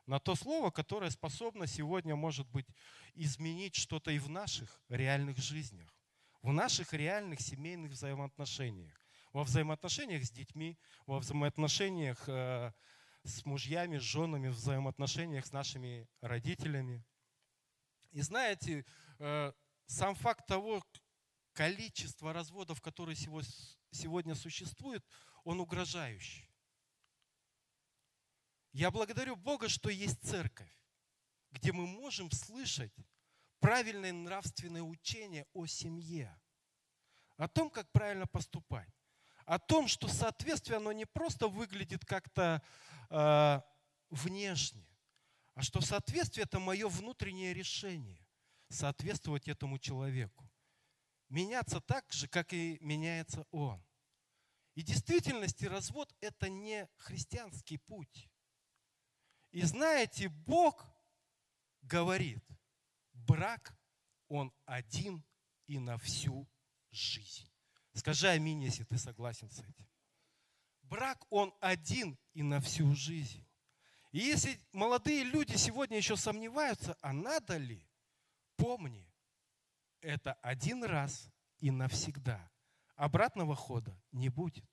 На 0.06 0.18
то 0.18 0.34
слово, 0.34 0.70
которое 0.70 1.10
способно 1.10 1.66
сегодня, 1.66 2.16
может 2.16 2.48
быть, 2.48 2.66
изменить 3.14 3.74
что-то 3.74 4.10
и 4.10 4.18
в 4.18 4.28
наших 4.28 4.82
реальных 4.88 5.38
жизнях, 5.38 5.94
в 6.42 6.52
наших 6.52 6.92
реальных 6.92 7.40
семейных 7.40 7.92
взаимоотношениях, 7.92 9.00
во 9.32 9.44
взаимоотношениях 9.44 10.24
с 10.24 10.30
детьми, 10.30 10.78
во 11.06 11.18
взаимоотношениях 11.18 12.28
э, 12.28 12.72
с 13.24 13.44
мужьями, 13.44 13.98
с 13.98 14.02
женами, 14.02 14.48
в 14.48 14.54
взаимоотношениях 14.54 15.46
с 15.46 15.52
нашими 15.52 16.08
родителями. 16.20 17.04
И 18.10 18.20
знаете, 18.20 18.84
э, 19.18 19.52
сам 19.86 20.14
факт 20.14 20.46
того, 20.46 20.82
количество 21.52 22.32
разводов, 22.32 22.80
которые 22.80 23.16
сегодня 23.90 24.34
существуют, 24.34 25.04
он 25.44 25.60
угрожающий. 25.60 26.48
Я 28.72 28.90
благодарю 28.90 29.36
Бога, 29.36 29.68
что 29.68 29.90
есть 29.90 30.22
церковь, 30.22 30.72
где 31.50 31.72
мы 31.72 31.86
можем 31.86 32.30
слышать 32.30 32.92
правильное 33.60 34.12
нравственное 34.12 34.82
учение 34.82 35.46
о 35.52 35.66
семье, 35.66 36.40
о 37.36 37.48
том, 37.48 37.70
как 37.70 37.90
правильно 37.92 38.26
поступать, 38.26 38.88
о 39.44 39.58
том, 39.58 39.88
что 39.88 40.08
соответствие, 40.08 40.78
оно 40.78 40.92
не 40.92 41.04
просто 41.04 41.48
выглядит 41.48 42.04
как-то 42.04 42.62
э, 43.10 43.60
внешне, 44.10 44.88
а 45.54 45.62
что 45.62 45.80
соответствие– 45.80 46.44
это 46.44 46.58
мое 46.58 46.88
внутреннее 46.88 47.52
решение 47.52 48.26
соответствовать 48.70 49.48
этому 49.48 49.78
человеку. 49.78 50.48
Меняться 51.28 51.80
так 51.80 52.10
же, 52.12 52.26
как 52.26 52.52
и 52.52 52.78
меняется 52.80 53.46
он. 53.50 53.82
И 54.74 54.82
в 54.82 54.84
действительности 54.84 55.66
развод– 55.66 56.14
это 56.20 56.48
не 56.48 56.88
христианский 56.96 57.78
путь. 57.78 58.28
И 59.50 59.62
знаете, 59.62 60.28
Бог 60.28 60.86
говорит, 61.82 62.42
брак, 63.12 63.76
он 64.28 64.52
один 64.64 65.24
и 65.66 65.78
на 65.78 65.98
всю 65.98 66.48
жизнь. 66.90 67.50
Скажи 67.92 68.28
аминь, 68.28 68.62
если 68.62 68.84
ты 68.84 68.96
согласен 68.96 69.50
с 69.50 69.58
этим. 69.58 69.86
Брак, 70.82 71.24
он 71.30 71.54
один 71.60 72.18
и 72.32 72.42
на 72.42 72.60
всю 72.60 72.94
жизнь. 72.94 73.46
И 74.12 74.18
если 74.18 74.58
молодые 74.72 75.24
люди 75.24 75.56
сегодня 75.56 75.96
еще 75.96 76.16
сомневаются, 76.16 76.96
а 77.00 77.12
надо 77.12 77.56
ли, 77.56 77.86
помни, 78.56 79.10
это 80.00 80.34
один 80.34 80.84
раз 80.84 81.30
и 81.58 81.70
навсегда. 81.70 82.51
Обратного 83.02 83.56
хода 83.56 84.00
не 84.12 84.28
будет. 84.28 84.64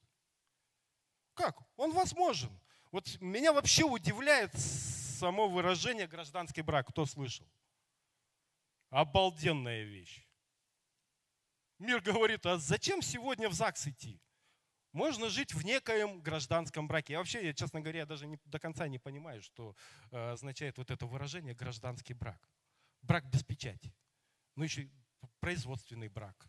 Как? 1.33 1.57
Он 1.77 1.91
возможен. 1.93 2.51
Вот 2.91 3.19
меня 3.21 3.51
вообще 3.51 3.83
удивляет 3.83 4.55
само 4.55 5.49
выражение 5.49 6.05
гражданский 6.05 6.61
брак. 6.61 6.89
Кто 6.89 7.07
слышал? 7.07 7.47
Обалденная 8.91 9.81
вещь. 9.81 10.27
Мир 11.79 12.01
говорит, 12.01 12.45
а 12.45 12.59
зачем 12.59 13.01
сегодня 13.01 13.49
в 13.49 13.53
ЗАГС 13.53 13.87
идти? 13.87 14.21
Можно 14.91 15.29
жить 15.29 15.55
в 15.55 15.65
некоем 15.65 16.21
гражданском 16.21 16.87
браке. 16.87 17.13
Я 17.13 17.19
вообще, 17.19 17.43
я, 17.43 17.53
честно 17.55 17.81
говоря, 17.81 18.05
даже 18.05 18.27
не, 18.27 18.37
до 18.45 18.59
конца 18.59 18.87
не 18.87 18.99
понимаю, 18.99 19.41
что 19.41 19.75
э, 20.11 20.33
означает 20.33 20.77
вот 20.77 20.91
это 20.91 21.07
выражение 21.07 21.55
гражданский 21.55 22.13
брак. 22.13 22.47
Брак 23.01 23.25
без 23.25 23.43
печати. 23.43 23.91
Ну 24.55 24.65
еще 24.65 24.87
производственный 25.39 26.09
брак. 26.09 26.47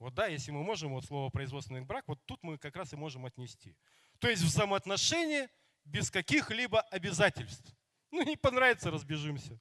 Вот 0.00 0.14
да, 0.14 0.26
если 0.26 0.50
мы 0.50 0.64
можем 0.64 0.94
вот 0.94 1.04
слово 1.04 1.28
производственный 1.28 1.82
брак, 1.82 2.08
вот 2.08 2.24
тут 2.24 2.42
мы 2.42 2.56
как 2.56 2.74
раз 2.74 2.92
и 2.94 2.96
можем 2.96 3.26
отнести. 3.26 3.76
То 4.18 4.28
есть 4.28 4.42
взаимоотношения 4.42 5.50
без 5.84 6.10
каких-либо 6.10 6.80
обязательств. 6.80 7.76
Ну 8.10 8.22
не 8.22 8.36
понравится, 8.36 8.90
разбежимся. 8.90 9.60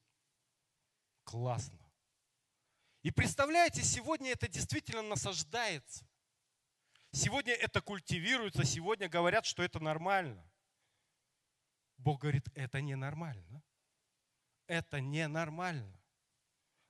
Классно. 1.26 1.78
И 3.02 3.12
представляете, 3.12 3.84
сегодня 3.84 4.32
это 4.32 4.48
действительно 4.48 5.02
насаждается. 5.02 6.08
Сегодня 7.12 7.54
это 7.54 7.82
культивируется, 7.82 8.64
сегодня 8.64 9.10
говорят, 9.10 9.46
что 9.46 9.62
это 9.62 9.82
нормально. 9.82 10.50
Бог 11.98 12.22
говорит, 12.22 12.48
это 12.56 12.82
ненормально. 12.82 13.62
Это 14.68 15.02
ненормально. 15.02 16.00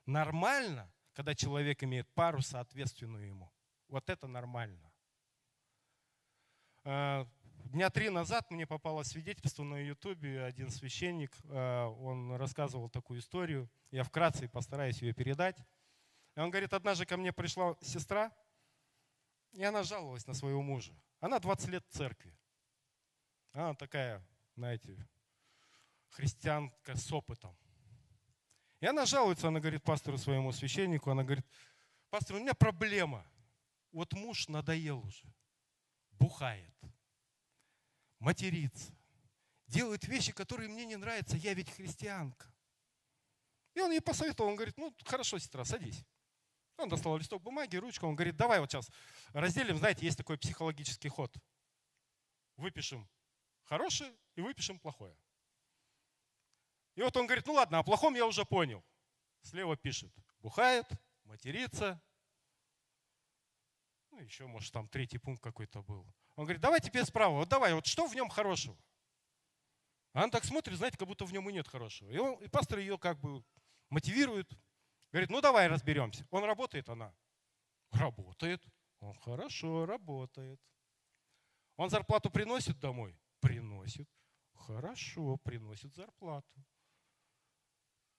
Нормально, 0.06 0.92
когда 1.12 1.34
человек 1.34 1.82
имеет 1.82 2.08
пару, 2.14 2.40
соответственную 2.40 3.26
ему. 3.26 3.52
Вот 3.88 4.08
это 4.08 4.26
нормально. 4.26 4.92
А, 6.84 7.28
дня 7.66 7.90
три 7.90 8.08
назад 8.08 8.50
мне 8.50 8.66
попало 8.66 9.02
свидетельство 9.02 9.64
на 9.64 9.76
ютубе, 9.76 10.42
один 10.42 10.70
священник, 10.70 11.36
а, 11.44 11.88
он 11.88 12.34
рассказывал 12.36 12.88
такую 12.88 13.20
историю. 13.20 13.70
Я 13.90 14.04
вкратце 14.04 14.48
постараюсь 14.48 15.02
ее 15.02 15.12
передать. 15.12 15.58
И 16.36 16.40
он 16.40 16.50
говорит, 16.50 16.72
однажды 16.72 17.06
ко 17.06 17.16
мне 17.16 17.32
пришла 17.32 17.76
сестра, 17.80 18.32
и 19.52 19.64
она 19.64 19.82
жаловалась 19.82 20.26
на 20.26 20.34
своего 20.34 20.62
мужа. 20.62 20.94
Она 21.18 21.38
20 21.38 21.68
лет 21.68 21.84
в 21.86 21.90
церкви. 21.90 22.36
Она 23.52 23.74
такая, 23.74 24.24
знаете, 24.54 24.96
христианка 26.10 26.96
с 26.96 27.12
опытом. 27.12 27.56
И 28.80 28.86
она 28.86 29.04
жалуется, 29.04 29.48
она 29.48 29.60
говорит 29.60 29.82
пастору 29.82 30.16
своему 30.16 30.52
священнику, 30.52 31.10
она 31.10 31.22
говорит, 31.22 31.44
пастор, 32.08 32.36
у 32.36 32.40
меня 32.40 32.54
проблема. 32.54 33.26
Вот 33.92 34.12
муж 34.14 34.48
надоел 34.48 35.00
уже, 35.00 35.24
бухает, 36.12 36.74
матерится, 38.18 38.92
делает 39.66 40.04
вещи, 40.04 40.32
которые 40.32 40.68
мне 40.68 40.86
не 40.86 40.96
нравятся, 40.96 41.36
я 41.36 41.54
ведь 41.54 41.70
христианка. 41.70 42.52
И 43.74 43.80
он 43.80 43.90
ей 43.90 44.00
посоветовал, 44.00 44.50
он 44.50 44.56
говорит, 44.56 44.76
ну 44.78 44.94
хорошо, 45.04 45.38
сестра, 45.38 45.64
садись. 45.64 46.04
Он 46.76 46.88
достал 46.88 47.16
листок 47.18 47.42
бумаги, 47.42 47.76
ручку, 47.76 48.06
он 48.06 48.14
говорит, 48.14 48.36
давай 48.36 48.60
вот 48.60 48.70
сейчас 48.70 48.88
разделим, 49.32 49.76
знаете, 49.76 50.06
есть 50.06 50.16
такой 50.16 50.38
психологический 50.38 51.08
ход. 51.08 51.34
Выпишем 52.56 53.08
хорошее 53.64 54.16
и 54.36 54.40
выпишем 54.40 54.78
плохое. 54.78 55.14
И 57.00 57.02
вот 57.02 57.16
он 57.16 57.26
говорит, 57.26 57.46
ну 57.46 57.54
ладно, 57.54 57.78
о 57.78 57.82
плохом 57.82 58.14
я 58.14 58.26
уже 58.26 58.44
понял. 58.44 58.84
Слева 59.40 59.74
пишет, 59.74 60.12
бухает, 60.40 60.84
матерится. 61.24 61.98
Ну, 64.10 64.18
еще, 64.18 64.46
может, 64.46 64.70
там 64.70 64.86
третий 64.86 65.16
пункт 65.16 65.42
какой-то 65.42 65.82
был. 65.82 66.06
Он 66.36 66.44
говорит, 66.44 66.60
давай 66.60 66.78
теперь 66.78 67.06
справа, 67.06 67.36
вот 67.36 67.48
давай, 67.48 67.72
вот 67.72 67.86
что 67.86 68.06
в 68.06 68.14
нем 68.14 68.28
хорошего? 68.28 68.76
А 70.12 70.24
он 70.24 70.30
так 70.30 70.44
смотрит, 70.44 70.76
знаете, 70.76 70.98
как 70.98 71.08
будто 71.08 71.24
в 71.24 71.32
нем 71.32 71.48
и 71.48 71.54
нет 71.54 71.66
хорошего. 71.66 72.10
И, 72.10 72.18
он, 72.18 72.34
и 72.34 72.48
пастор 72.48 72.80
ее 72.80 72.98
как 72.98 73.18
бы 73.18 73.42
мотивирует, 73.88 74.52
Говорит, 75.10 75.30
ну 75.30 75.40
давай 75.40 75.68
разберемся. 75.68 76.26
Он 76.30 76.44
работает, 76.44 76.86
она? 76.90 77.14
Работает. 77.92 78.62
Он 79.00 79.14
хорошо 79.14 79.86
работает. 79.86 80.60
Он 81.76 81.88
зарплату 81.88 82.30
приносит 82.30 82.78
домой? 82.78 83.18
Приносит. 83.40 84.06
Хорошо, 84.52 85.38
приносит 85.38 85.94
зарплату. 85.94 86.64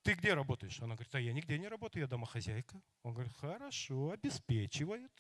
Ты 0.04 0.14
где 0.14 0.34
работаешь? 0.34 0.80
Она 0.82 0.96
говорит, 0.96 1.14
а 1.14 1.20
я 1.20 1.32
нигде 1.32 1.60
не 1.60 1.68
работаю, 1.68 2.02
я 2.04 2.08
домохозяйка. 2.08 2.82
Он 3.04 3.14
говорит, 3.14 3.34
хорошо, 3.34 4.12
обеспечивает. 4.12 5.12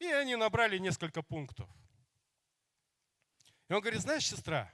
И 0.00 0.06
они 0.06 0.34
набрали 0.34 0.78
несколько 0.78 1.22
пунктов. 1.22 1.70
И 3.68 3.72
он 3.72 3.80
говорит, 3.80 4.00
знаешь, 4.00 4.26
сестра, 4.26 4.72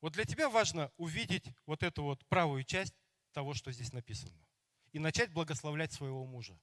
вот 0.00 0.12
для 0.12 0.24
тебя 0.24 0.48
важно 0.48 0.92
увидеть 0.96 1.52
вот 1.66 1.82
эту 1.82 2.04
вот 2.04 2.24
правую 2.26 2.62
часть 2.62 2.94
того, 3.32 3.52
что 3.52 3.72
здесь 3.72 3.92
написано 3.92 4.38
и 4.92 4.98
начать 4.98 5.32
благословлять 5.32 5.92
своего 5.92 6.24
мужа. 6.24 6.58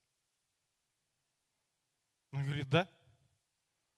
Он 2.32 2.46
говорит, 2.46 2.70
да. 2.70 2.90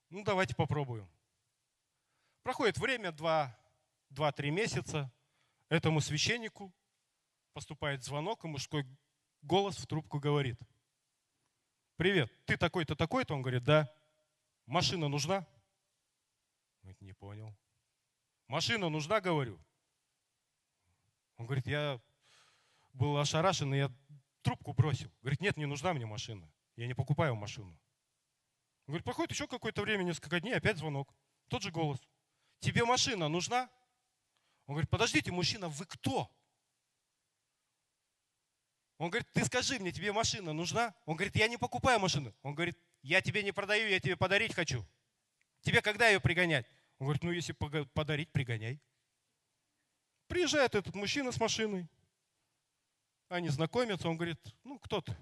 Ну, 0.10 0.24
давайте 0.24 0.56
попробуем. 0.56 1.10
Проходит 2.44 2.78
время, 2.78 3.10
2-3 3.10 4.50
месяца. 4.50 5.12
Этому 5.70 6.02
священнику 6.02 6.74
поступает 7.56 8.04
звонок, 8.04 8.44
и 8.44 8.50
мужской 8.50 8.86
голос 9.42 9.78
в 9.78 9.88
трубку 9.88 10.20
говорит. 10.20 10.60
Привет, 11.96 12.30
ты 12.46 12.58
такой-то, 12.58 12.98
такой-то? 12.98 13.34
Он 13.34 13.42
говорит, 13.42 13.64
да. 13.64 13.90
Машина 14.66 15.08
нужна? 15.08 15.48
Говорит, 16.82 17.00
не 17.00 17.14
понял. 17.14 17.56
Машина 18.50 18.90
нужна, 18.90 19.22
говорю. 19.22 19.58
Он 21.38 21.46
говорит, 21.46 21.66
я 21.66 22.02
был 22.92 23.18
ошарашен, 23.18 23.74
и 23.74 23.78
я 23.78 23.92
трубку 24.42 24.74
бросил. 24.74 25.10
Говорит, 25.22 25.40
нет, 25.40 25.56
не 25.56 25.66
нужна 25.66 25.94
мне 25.94 26.06
машина. 26.06 26.52
Я 26.76 26.88
не 26.88 26.94
покупаю 26.94 27.36
машину. 27.36 27.70
Он 28.86 28.92
говорит, 28.92 29.06
проходит 29.06 29.32
еще 29.32 29.48
какое-то 29.48 29.82
время, 29.82 30.04
несколько 30.04 30.42
дней, 30.42 30.56
опять 30.56 30.78
звонок. 30.78 31.16
Тот 31.48 31.62
же 31.62 31.72
голос. 31.72 32.02
Тебе 32.60 32.84
машина 32.84 33.30
нужна? 33.30 33.70
Он 34.66 34.74
говорит, 34.74 34.90
подождите, 34.90 35.32
мужчина, 35.32 35.70
вы 35.70 35.86
кто? 35.86 36.30
Он 38.98 39.10
говорит, 39.10 39.30
ты 39.34 39.44
скажи 39.44 39.78
мне, 39.80 39.92
тебе 39.92 40.14
машина 40.14 40.54
нужна? 40.54 40.94
Он 41.06 41.16
говорит, 41.16 41.36
я 41.36 41.48
не 41.48 41.58
покупаю 41.58 42.00
машину. 42.00 42.34
Он 42.44 42.56
говорит, 42.56 42.78
я 43.02 43.22
тебе 43.22 43.44
не 43.44 43.52
продаю, 43.52 43.90
я 43.90 44.00
тебе 44.00 44.16
подарить 44.16 44.54
хочу. 44.54 44.86
Тебе 45.62 45.82
когда 45.82 46.08
ее 46.08 46.22
пригонять? 46.22 46.66
Он 46.98 47.08
говорит, 47.08 47.24
ну 47.24 47.32
если 47.32 47.54
подарить, 47.94 48.32
пригоняй. 48.32 48.82
Приезжает 50.28 50.76
этот 50.76 50.96
мужчина 50.96 51.32
с 51.32 51.40
машиной. 51.40 51.90
Они 53.28 53.50
знакомятся, 53.50 54.08
он 54.08 54.16
говорит, 54.16 54.40
ну 54.64 54.80
кто 54.80 55.02
ты? 55.02 55.16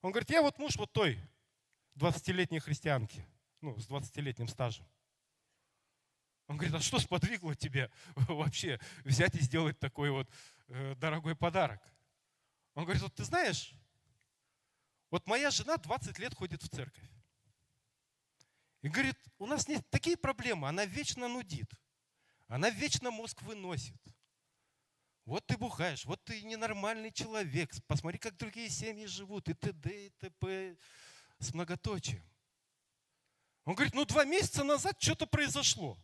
Он 0.00 0.10
говорит, 0.12 0.30
я 0.30 0.40
вот 0.40 0.58
муж 0.58 0.76
вот 0.76 0.92
той 0.92 1.18
20-летней 1.96 2.60
христианки, 2.60 3.26
ну, 3.60 3.76
с 3.78 3.88
20-летним 3.88 4.48
стажем. 4.48 4.86
Он 6.46 6.56
говорит, 6.56 6.74
а 6.74 6.80
что 6.80 6.98
сподвигло 6.98 7.54
тебя 7.54 7.90
вообще 8.14 8.78
взять 9.04 9.34
и 9.34 9.40
сделать 9.40 9.78
такой 9.78 10.10
вот 10.10 10.30
э, 10.68 10.94
дорогой 10.94 11.34
подарок? 11.34 11.82
Он 12.76 12.84
говорит, 12.84 13.02
вот 13.02 13.14
ты 13.14 13.24
знаешь, 13.24 13.74
вот 15.10 15.26
моя 15.26 15.50
жена 15.50 15.78
20 15.78 16.18
лет 16.18 16.34
ходит 16.34 16.62
в 16.62 16.68
церковь. 16.68 17.10
И 18.82 18.88
говорит, 18.88 19.16
у 19.38 19.46
нас 19.46 19.66
нет 19.66 19.88
такие 19.88 20.18
проблемы, 20.18 20.68
она 20.68 20.84
вечно 20.84 21.26
нудит, 21.26 21.72
она 22.48 22.68
вечно 22.68 23.10
мозг 23.10 23.40
выносит. 23.42 23.96
Вот 25.24 25.46
ты 25.46 25.56
бухаешь, 25.56 26.04
вот 26.04 26.22
ты 26.22 26.42
ненормальный 26.42 27.10
человек, 27.10 27.72
посмотри, 27.86 28.18
как 28.18 28.36
другие 28.36 28.68
семьи 28.68 29.06
живут, 29.06 29.48
и 29.48 29.54
т.д., 29.54 30.06
и 30.06 30.10
т.п. 30.10 30.76
с 31.38 31.54
многоточием. 31.54 32.22
Он 33.64 33.74
говорит, 33.74 33.94
ну 33.94 34.04
два 34.04 34.26
месяца 34.26 34.62
назад 34.62 35.00
что-то 35.00 35.26
произошло. 35.26 35.98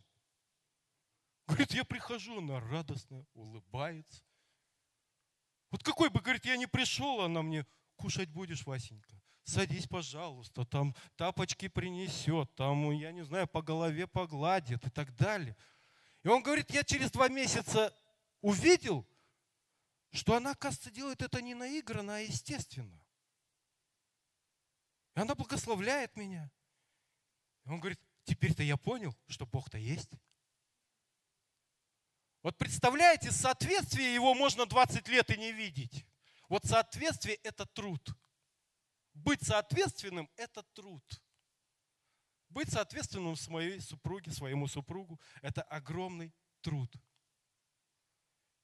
Говорит, 1.45 1.71
я 1.71 1.85
прихожу, 1.85 2.39
она 2.39 2.59
радостная, 2.59 3.27
улыбается. 3.35 4.23
Вот 5.73 5.81
какой 5.81 6.11
бы, 6.11 6.21
говорит, 6.21 6.45
я 6.45 6.55
не 6.55 6.67
пришел, 6.67 7.21
она 7.21 7.41
мне, 7.41 7.65
кушать 7.95 8.29
будешь, 8.29 8.63
Васенька? 8.63 9.19
Садись, 9.43 9.87
пожалуйста, 9.87 10.65
там 10.65 10.95
тапочки 11.15 11.67
принесет, 11.67 12.53
там, 12.53 12.91
я 12.91 13.11
не 13.11 13.25
знаю, 13.25 13.47
по 13.47 13.63
голове 13.63 14.05
погладит 14.05 14.85
и 14.85 14.89
так 14.91 15.15
далее. 15.15 15.57
И 16.21 16.27
он 16.27 16.43
говорит, 16.43 16.69
я 16.69 16.83
через 16.83 17.09
два 17.09 17.27
месяца 17.27 17.91
увидел, 18.39 19.03
что 20.11 20.35
она, 20.35 20.53
кажется, 20.53 20.91
делает 20.91 21.23
это 21.23 21.41
не 21.41 21.55
наигранно, 21.55 22.17
а 22.17 22.19
естественно. 22.19 23.03
И 25.15 25.21
она 25.21 25.33
благословляет 25.33 26.15
меня. 26.15 26.51
И 27.65 27.69
он 27.69 27.79
говорит, 27.79 27.99
теперь-то 28.25 28.61
я 28.61 28.77
понял, 28.77 29.17
что 29.25 29.47
Бог-то 29.47 29.79
есть. 29.79 30.11
Вот 32.43 32.57
представляете, 32.57 33.31
соответствие 33.31 34.13
его 34.13 34.33
можно 34.33 34.65
20 34.65 35.07
лет 35.07 35.29
и 35.29 35.37
не 35.37 35.53
видеть. 35.53 36.05
Вот 36.49 36.65
соответствие– 36.65 37.35
это 37.43 37.65
труд. 37.65 38.15
Быть 39.13 39.41
соответственным– 39.41 40.29
это 40.35 40.61
труд. 40.73 41.03
Быть 42.49 42.69
соответственным 42.69 43.37
своей 43.37 43.79
супруге, 43.79 44.31
своему 44.31 44.67
супругу– 44.67 45.21
это 45.41 45.61
огромный 45.63 46.33
труд. 46.61 46.93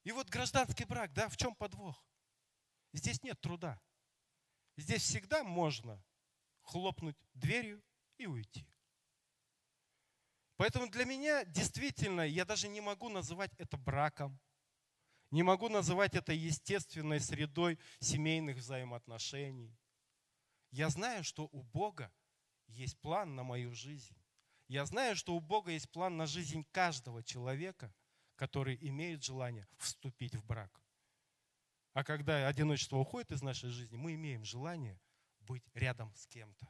И 0.03 0.11
вот 0.11 0.29
гражданский 0.29 0.83
брак, 0.83 1.13
да, 1.13 1.29
в 1.29 1.37
чем 1.37 1.55
подвох? 1.55 2.05
Здесь 2.91 3.23
нет 3.23 3.39
труда. 3.39 3.81
Здесь 4.75 5.03
всегда 5.03 5.43
можно 5.43 6.03
хлопнуть 6.61 7.17
дверью 7.33 7.81
и 8.17 8.27
уйти. 8.27 8.67
Поэтому 10.59 10.89
для 10.89 11.05
меня 11.05 11.45
действительно, 11.45 12.19
я 12.19 12.43
даже 12.43 12.67
не 12.67 12.81
могу 12.81 13.07
называть 13.07 13.49
это 13.57 13.77
браком, 13.77 14.37
не 15.31 15.41
могу 15.41 15.69
называть 15.69 16.15
это 16.15 16.33
естественной 16.33 17.21
средой 17.21 17.79
семейных 18.01 18.57
взаимоотношений. 18.57 19.73
Я 20.71 20.89
знаю, 20.89 21.23
что 21.23 21.47
у 21.53 21.63
Бога 21.63 22.11
есть 22.67 22.99
план 22.99 23.35
на 23.35 23.43
мою 23.43 23.73
жизнь. 23.73 24.17
Я 24.67 24.85
знаю, 24.85 25.15
что 25.15 25.33
у 25.33 25.39
Бога 25.39 25.71
есть 25.71 25.89
план 25.91 26.17
на 26.17 26.27
жизнь 26.27 26.65
каждого 26.73 27.23
человека, 27.23 27.93
который 28.35 28.77
имеет 28.81 29.23
желание 29.23 29.65
вступить 29.77 30.35
в 30.35 30.43
брак. 30.43 30.83
А 31.93 32.03
когда 32.03 32.49
одиночество 32.49 32.97
уходит 32.97 33.31
из 33.31 33.41
нашей 33.41 33.69
жизни, 33.69 33.95
мы 33.95 34.15
имеем 34.15 34.43
желание 34.43 34.99
быть 35.39 35.63
рядом 35.73 36.13
с 36.15 36.27
кем-то. 36.27 36.67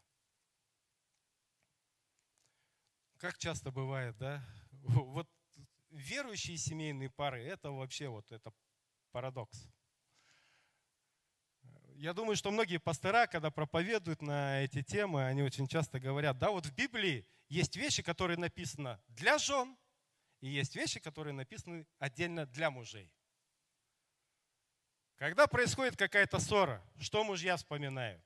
Как 3.19 3.37
часто 3.37 3.69
бывает, 3.69 4.17
да? 4.17 4.41
Вот 4.81 5.27
верующие 5.89 6.55
семейные 6.55 7.09
пары, 7.09 7.43
это 7.43 7.69
вообще 7.69 8.07
вот 8.07 8.31
это 8.31 8.53
парадокс. 9.11 9.67
Я 11.95 12.13
думаю, 12.13 12.37
что 12.37 12.49
многие 12.49 12.77
пастора, 12.77 13.27
когда 13.27 13.51
проповедуют 13.51 14.21
на 14.21 14.61
эти 14.61 14.81
темы, 14.81 15.25
они 15.25 15.43
очень 15.43 15.67
часто 15.67 15.99
говорят, 15.99 16.37
да, 16.37 16.49
вот 16.49 16.65
в 16.65 16.73
Библии 16.73 17.27
есть 17.49 17.75
вещи, 17.75 18.01
которые 18.01 18.37
написаны 18.37 18.97
для 19.09 19.37
жен, 19.37 19.77
и 20.39 20.47
есть 20.47 20.77
вещи, 20.77 21.01
которые 21.01 21.33
написаны 21.33 21.85
отдельно 21.97 22.45
для 22.45 22.71
мужей. 22.71 23.11
Когда 25.17 25.45
происходит 25.47 25.97
какая-то 25.97 26.39
ссора, 26.39 26.81
что 27.01 27.25
мужья 27.25 27.57
вспоминают? 27.57 28.23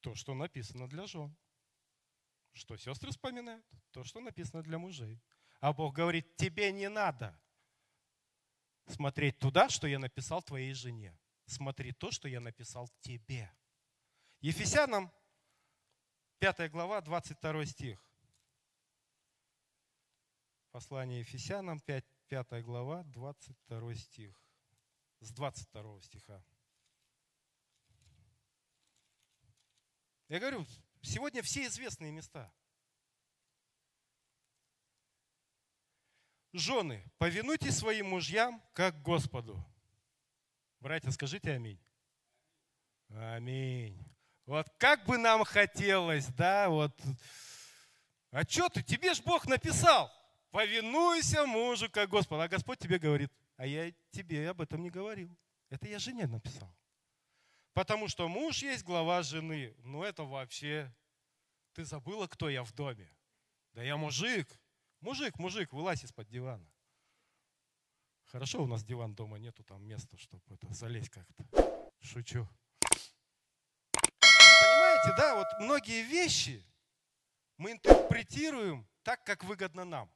То, 0.00 0.14
что 0.14 0.34
написано 0.34 0.86
для 0.86 1.06
жен. 1.06 1.34
Что 2.52 2.76
сестры 2.76 3.10
вспоминают? 3.10 3.64
То, 3.92 4.04
что 4.04 4.20
написано 4.20 4.62
для 4.62 4.78
мужей. 4.78 5.20
А 5.60 5.72
Бог 5.72 5.94
говорит, 5.94 6.36
тебе 6.36 6.72
не 6.72 6.88
надо 6.88 7.38
смотреть 8.86 9.38
туда, 9.38 9.68
что 9.68 9.86
я 9.86 9.98
написал 9.98 10.42
твоей 10.42 10.72
жене. 10.72 11.16
Смотри 11.46 11.92
то, 11.92 12.10
что 12.10 12.28
я 12.28 12.40
написал 12.40 12.88
тебе. 13.00 13.52
Ефесянам 14.40 15.12
5 16.38 16.70
глава, 16.70 17.00
22 17.00 17.66
стих. 17.66 17.98
Послание 20.70 21.20
Ефесянам 21.20 21.80
5, 21.80 22.04
5 22.28 22.64
глава, 22.64 23.02
22 23.04 23.94
стих. 23.94 24.40
С 25.20 25.32
22 25.32 26.00
стиха. 26.02 26.44
Я 30.28 30.38
говорю, 30.38 30.66
Сегодня 31.02 31.42
все 31.42 31.66
известные 31.66 32.12
места. 32.12 32.52
Жены, 36.52 37.04
повинуйтесь 37.18 37.76
своим 37.76 38.10
мужьям, 38.10 38.62
как 38.72 39.00
Господу. 39.02 39.62
Братья, 40.80 41.10
скажите 41.10 41.52
аминь. 41.52 41.80
Аминь. 43.10 43.98
Вот 44.46 44.66
как 44.78 45.04
бы 45.04 45.18
нам 45.18 45.44
хотелось, 45.44 46.26
да, 46.28 46.68
вот. 46.68 46.98
А 48.30 48.44
что 48.44 48.68
ты, 48.68 48.82
тебе 48.82 49.14
ж 49.14 49.20
Бог 49.22 49.46
написал. 49.46 50.10
Повинуйся 50.50 51.46
мужу, 51.46 51.90
как 51.90 52.08
Господу. 52.08 52.42
А 52.42 52.48
Господь 52.48 52.78
тебе 52.78 52.98
говорит, 52.98 53.30
а 53.56 53.66
я 53.66 53.92
тебе 54.10 54.48
об 54.48 54.60
этом 54.60 54.82
не 54.82 54.90
говорил. 54.90 55.36
Это 55.68 55.86
я 55.88 55.98
жене 55.98 56.26
написал. 56.26 56.74
Потому 57.78 58.08
что 58.08 58.26
муж 58.28 58.64
есть 58.64 58.82
глава 58.82 59.22
жены. 59.22 59.72
Ну 59.84 60.02
это 60.02 60.24
вообще... 60.24 60.92
Ты 61.74 61.84
забыла, 61.84 62.26
кто 62.26 62.48
я 62.48 62.64
в 62.64 62.72
доме? 62.72 63.08
Да 63.72 63.84
я 63.84 63.96
мужик. 63.96 64.48
Мужик, 64.98 65.38
мужик, 65.38 65.72
вылазь 65.72 66.02
из-под 66.02 66.28
дивана. 66.28 66.68
Хорошо, 68.24 68.64
у 68.64 68.66
нас 68.66 68.82
диван 68.82 69.14
дома 69.14 69.38
нету 69.38 69.62
там 69.62 69.86
места, 69.86 70.18
чтобы 70.18 70.42
это 70.48 70.74
залезть 70.74 71.10
как-то. 71.10 71.44
Шучу. 72.00 72.48
Понимаете, 73.92 75.14
да, 75.16 75.36
вот 75.36 75.46
многие 75.60 76.02
вещи 76.02 76.66
мы 77.58 77.70
интерпретируем 77.70 78.88
так, 79.04 79.22
как 79.22 79.44
выгодно 79.44 79.84
нам. 79.84 80.10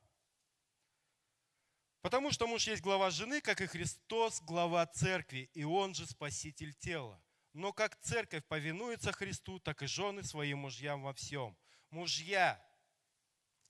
Потому 2.00 2.32
что 2.32 2.48
муж 2.48 2.66
есть 2.66 2.82
глава 2.82 3.10
жены, 3.10 3.40
как 3.40 3.60
и 3.60 3.68
Христос, 3.68 4.40
глава 4.40 4.84
церкви, 4.86 5.48
и 5.54 5.62
он 5.62 5.94
же 5.94 6.06
спаситель 6.08 6.74
тела. 6.74 7.22
Но 7.52 7.72
как 7.72 7.96
церковь 8.00 8.44
повинуется 8.46 9.12
Христу, 9.12 9.58
так 9.60 9.82
и 9.82 9.86
жены 9.86 10.22
своим 10.22 10.58
мужьям 10.60 11.02
во 11.02 11.12
всем. 11.12 11.56
Мужья, 11.90 12.64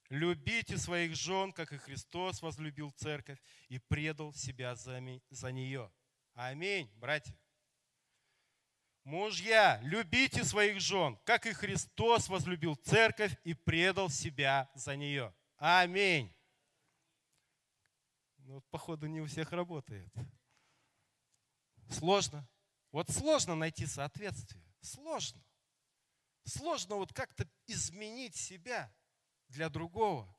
любите 0.09 0.79
своих 0.79 1.17
жен, 1.17 1.53
как 1.53 1.73
и 1.73 1.79
Христос 1.79 2.43
возлюбил 2.43 2.93
церковь 2.93 3.43
и 3.69 3.79
предал 3.79 4.33
себя 4.35 4.77
за, 4.77 5.03
за 5.31 5.53
нее. 5.53 5.93
Аминь, 6.35 6.91
братья. 6.97 7.37
Мужья, 9.05 9.81
любите 9.83 10.45
своих 10.45 10.81
жен, 10.81 11.19
как 11.25 11.47
и 11.47 11.53
Христос 11.53 12.29
возлюбил 12.29 12.77
церковь 12.77 13.37
и 13.43 13.53
предал 13.53 14.09
себя 14.09 14.71
за 14.75 14.95
нее. 14.95 15.35
Аминь. 15.57 16.33
Ну, 18.39 18.61
походу, 18.71 19.09
не 19.09 19.21
у 19.21 19.27
всех 19.27 19.51
работает. 19.51 20.13
Сложно. 21.91 22.49
Вот 22.93 23.11
сложно 23.11 23.55
найти 23.55 23.87
соответствие. 23.87 24.63
Сложно. 24.83 25.43
Сложно 26.45 26.97
вот 26.97 27.13
как-то 27.13 27.49
изменить 27.67 28.37
себя 28.37 28.95
для 29.49 29.69
другого. 29.69 30.35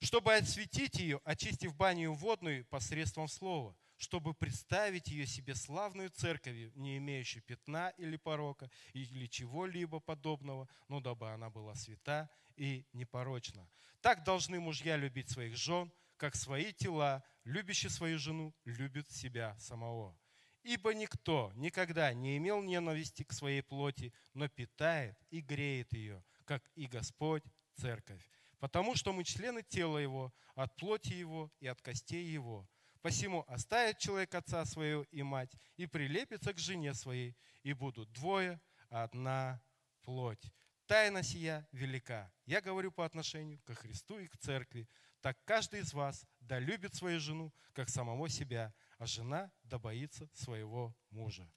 Чтобы 0.00 0.34
осветить 0.34 0.98
ее, 0.98 1.20
очистив 1.24 1.76
баню 1.76 2.14
водную 2.14 2.64
посредством 2.66 3.28
слова, 3.28 3.76
чтобы 3.98 4.32
представить 4.32 5.08
ее 5.08 5.26
себе 5.26 5.54
славную 5.54 6.08
церковью, 6.08 6.72
не 6.74 6.96
имеющую 6.96 7.42
пятна 7.42 7.90
или 7.98 8.16
порока, 8.16 8.70
или 8.94 9.26
чего-либо 9.26 10.00
подобного, 10.00 10.68
но 10.88 11.00
дабы 11.00 11.30
она 11.30 11.50
была 11.50 11.74
свята 11.74 12.30
и 12.56 12.86
непорочна. 12.94 13.68
Так 14.00 14.24
должны 14.24 14.58
мужья 14.58 14.96
любить 14.96 15.28
своих 15.28 15.54
жен, 15.54 15.92
как 16.16 16.34
свои 16.34 16.72
тела, 16.72 17.22
любящий 17.44 17.90
свою 17.90 18.18
жену, 18.18 18.54
любит 18.64 19.10
себя 19.10 19.58
самого. 19.58 20.18
Ибо 20.62 20.92
никто 20.92 21.52
никогда 21.54 22.12
не 22.12 22.36
имел 22.36 22.62
ненависти 22.62 23.22
к 23.22 23.32
своей 23.32 23.62
плоти, 23.62 24.12
но 24.34 24.48
питает 24.48 25.16
и 25.30 25.40
греет 25.40 25.92
ее, 25.92 26.22
как 26.44 26.62
и 26.74 26.86
Господь 26.86 27.44
церковь. 27.76 28.28
Потому 28.58 28.94
что 28.94 29.12
мы 29.12 29.24
члены 29.24 29.62
тела 29.62 29.98
Его, 29.98 30.34
от 30.54 30.76
плоти 30.76 31.14
Его 31.14 31.50
и 31.60 31.66
от 31.66 31.80
костей 31.80 32.24
Его. 32.24 32.68
Посему 33.00 33.44
оставит 33.48 33.98
человек 33.98 34.34
отца 34.34 34.66
своего 34.66 35.06
и 35.10 35.22
мать, 35.22 35.50
и 35.76 35.86
прилепится 35.86 36.52
к 36.52 36.58
жене 36.58 36.92
своей, 36.92 37.34
и 37.62 37.72
будут 37.72 38.12
двое, 38.12 38.60
одна 38.90 39.62
плоть. 40.02 40.52
Тайна 40.86 41.22
сия 41.22 41.66
велика. 41.72 42.30
Я 42.44 42.60
говорю 42.60 42.92
по 42.92 43.06
отношению 43.06 43.60
к 43.62 43.74
Христу 43.74 44.18
и 44.18 44.28
к 44.28 44.36
церкви. 44.36 44.88
Так 45.22 45.38
каждый 45.44 45.80
из 45.80 45.94
вас 45.94 46.26
да 46.40 46.58
любит 46.58 46.94
свою 46.94 47.20
жену, 47.20 47.54
как 47.72 47.88
самого 47.88 48.28
себя, 48.28 48.74
а 49.00 49.06
жена 49.06 49.50
да 49.62 49.78
боится 49.78 50.28
своего 50.34 50.94
мужа. 51.08 51.50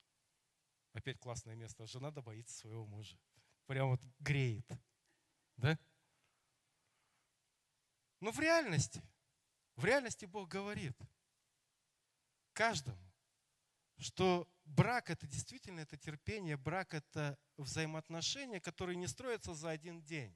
Опять 0.93 1.19
классное 1.19 1.55
место. 1.55 1.85
Жена 1.85 2.09
да 2.09 2.21
боится 2.21 2.55
своего 2.55 2.85
мужа. 2.85 3.19
Прям 3.65 3.89
вот 3.89 4.01
греет. 4.19 4.65
Да? 5.57 5.77
Но 8.21 8.31
в 8.31 8.39
реальности, 8.39 9.03
в 9.75 9.83
реальности 9.83 10.23
Бог 10.23 10.47
говорит 10.47 10.97
каждому, 12.53 13.11
что 13.97 14.49
брак 14.63 15.09
это 15.09 15.27
действительно 15.27 15.81
это 15.81 15.97
терпение, 15.97 16.55
брак 16.55 16.93
это 16.93 17.37
взаимоотношения, 17.57 18.61
которые 18.61 18.95
не 18.95 19.07
строятся 19.07 19.53
за 19.53 19.71
один 19.71 20.01
день. 20.01 20.33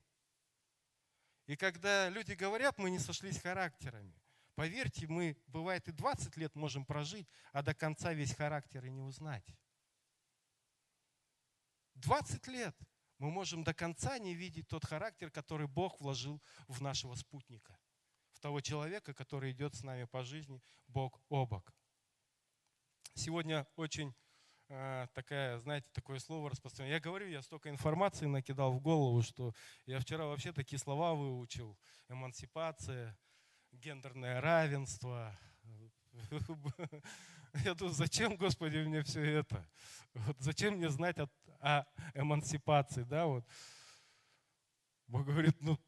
И 1.46 1.56
когда 1.56 2.10
люди 2.10 2.34
говорят, 2.34 2.78
мы 2.78 2.90
не 2.90 3.00
сошлись 3.00 3.40
характерами, 3.40 4.22
Поверьте, 4.58 5.06
мы, 5.06 5.38
бывает, 5.46 5.88
и 5.88 5.92
20 5.92 6.36
лет 6.36 6.56
можем 6.56 6.84
прожить, 6.84 7.30
а 7.54 7.62
до 7.62 7.76
конца 7.76 8.12
весь 8.12 8.34
характер 8.34 8.84
и 8.86 8.90
не 8.90 9.04
узнать. 9.04 9.46
20 11.94 12.48
лет 12.48 12.76
мы 13.20 13.30
можем 13.30 13.64
до 13.64 13.76
конца 13.76 14.18
не 14.18 14.34
видеть 14.34 14.68
тот 14.68 14.84
характер, 14.84 15.30
который 15.30 15.68
Бог 15.68 16.02
вложил 16.02 16.42
в 16.68 16.82
нашего 16.82 17.14
спутника, 17.14 17.78
в 18.32 18.40
того 18.40 18.60
человека, 18.60 19.14
который 19.14 19.52
идет 19.52 19.76
с 19.76 19.84
нами 19.84 20.06
по 20.06 20.24
жизни 20.24 20.60
бок 20.88 21.22
о 21.30 21.46
бок. 21.46 21.72
Сегодня 23.14 23.68
очень 23.76 24.16
э, 24.70 25.06
такая, 25.14 25.60
знаете, 25.60 25.88
такое 25.94 26.18
слово 26.18 26.50
распространено. 26.50 26.94
Я 26.94 27.00
говорю, 27.00 27.28
я 27.28 27.44
столько 27.44 27.70
информации 27.70 28.26
накидал 28.26 28.72
в 28.72 28.82
голову, 28.82 29.22
что 29.22 29.54
я 29.86 30.00
вчера 30.00 30.26
вообще 30.26 30.52
такие 30.52 30.80
слова 30.80 31.14
выучил. 31.14 31.78
Эмансипация, 32.10 33.16
гендерное 33.72 34.42
равенство. 34.42 35.38
Я 37.64 37.74
думаю, 37.74 37.94
зачем, 37.94 38.36
Господи, 38.36 38.78
мне 38.78 39.04
все 39.04 39.22
это? 39.40 39.68
Вот 40.14 40.36
зачем 40.40 40.76
мне 40.76 40.90
знать 40.90 41.18
о, 41.20 41.30
о 41.60 41.86
эмансипации? 42.14 43.04
Да, 43.04 43.26
вот. 43.26 43.46
Бог 45.08 45.26
говорит, 45.26 45.56
ну, 45.62 45.80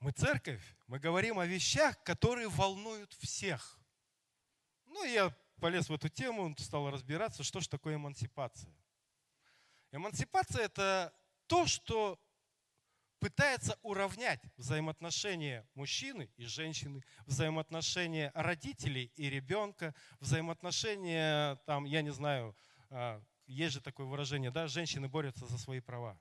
мы 0.00 0.12
церковь, 0.12 0.62
мы 0.86 0.98
говорим 0.98 1.38
о 1.38 1.46
вещах, 1.46 2.02
которые 2.02 2.48
волнуют 2.48 3.12
всех. 3.14 3.78
Ну, 4.86 5.04
я 5.04 5.34
полез 5.60 5.88
в 5.88 5.94
эту 5.94 6.08
тему, 6.08 6.54
стал 6.58 6.90
разбираться, 6.90 7.42
что 7.42 7.60
же 7.60 7.68
такое 7.68 7.96
эмансипация. 7.96 8.72
Эмансипация– 9.90 10.64
это 10.64 11.14
то, 11.46 11.66
что 11.66 12.20
пытается 13.24 13.78
уравнять 13.80 14.42
взаимоотношения 14.58 15.66
мужчины 15.74 16.30
и 16.36 16.44
женщины, 16.44 17.02
взаимоотношения 17.24 18.30
родителей 18.34 19.10
и 19.16 19.30
ребенка, 19.30 19.94
взаимоотношения, 20.20 21.56
там, 21.64 21.86
я 21.86 22.02
не 22.02 22.12
знаю, 22.12 22.54
а, 22.90 23.22
есть 23.46 23.72
же 23.72 23.80
такое 23.80 24.04
выражение, 24.04 24.50
да, 24.50 24.68
женщины 24.68 25.08
борются 25.08 25.46
за 25.46 25.56
свои 25.56 25.80
права. 25.80 26.20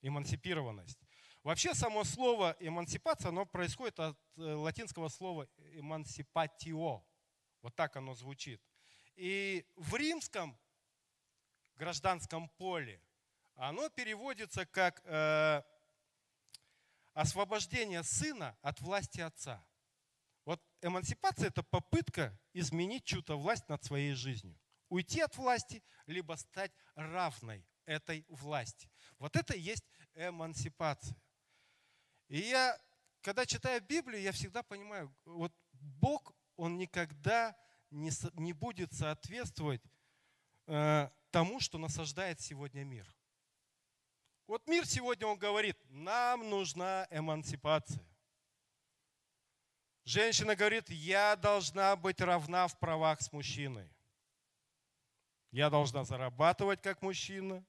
Эмансипированность. 0.00 1.00
Вообще 1.42 1.74
само 1.74 2.04
слово 2.04 2.56
эмансипация, 2.60 3.30
оно 3.30 3.46
происходит 3.46 3.98
от 3.98 4.16
э, 4.36 4.42
латинского 4.42 5.08
слова 5.08 5.48
эмансипатио. 5.72 7.04
Вот 7.62 7.74
так 7.74 7.96
оно 7.96 8.14
звучит. 8.14 8.62
И 9.16 9.66
в 9.74 9.96
римском 9.96 10.56
гражданском 11.74 12.48
поле 12.50 13.02
оно 13.56 13.88
переводится 13.88 14.66
как 14.66 15.00
э, 15.04 15.62
освобождение 17.12 18.02
сына 18.02 18.56
от 18.62 18.80
власти 18.80 19.20
отца. 19.20 19.64
Вот 20.44 20.62
эмансипация– 20.82 21.48
это 21.48 21.62
попытка 21.62 22.38
изменить 22.52 23.04
чью-то 23.04 23.38
власть 23.38 23.68
над 23.68 23.82
своей 23.84 24.12
жизнью. 24.14 24.58
Уйти 24.88 25.20
от 25.20 25.36
власти, 25.36 25.82
либо 26.06 26.34
стать 26.34 26.72
равной 26.94 27.66
этой 27.86 28.26
власти. 28.28 28.90
Вот 29.18 29.36
это 29.36 29.54
и 29.54 29.60
есть 29.60 29.84
эмансипация. 30.14 31.16
И 32.28 32.38
я, 32.38 32.78
когда 33.22 33.46
читаю 33.46 33.80
Библию, 33.82 34.20
я 34.20 34.32
всегда 34.32 34.62
понимаю, 34.62 35.14
вот 35.24 35.52
Бог, 35.72 36.32
Он 36.56 36.76
никогда 36.76 37.56
не, 37.90 38.10
не 38.34 38.52
будет 38.52 38.92
соответствовать 38.92 39.82
э, 40.66 41.08
тому, 41.30 41.60
что 41.60 41.78
насаждает 41.78 42.40
сегодня 42.40 42.84
мир. 42.84 43.06
Вот 44.46 44.66
мир 44.68 44.86
сегодня, 44.86 45.26
он 45.26 45.38
говорит, 45.38 45.76
нам 45.88 46.50
нужна 46.50 47.06
эмансипация. 47.10 48.04
Женщина 50.04 50.54
говорит, 50.54 50.90
я 50.90 51.34
должна 51.34 51.96
быть 51.96 52.20
равна 52.20 52.68
в 52.68 52.78
правах 52.78 53.22
с 53.22 53.32
мужчиной. 53.32 53.90
Я 55.50 55.70
должна 55.70 56.04
зарабатывать 56.04 56.82
как 56.82 57.00
мужчина. 57.00 57.64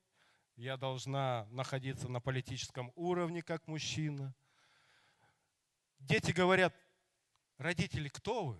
Я 0.58 0.76
должна 0.76 1.48
находиться 1.50 2.10
на 2.10 2.20
политическом 2.20 2.92
уровне 2.96 3.42
как 3.42 3.68
мужчина. 3.68 4.36
Дети 6.00 6.32
говорят, 6.32 6.76
родители, 7.58 8.10
кто 8.10 8.48
вы? 8.48 8.60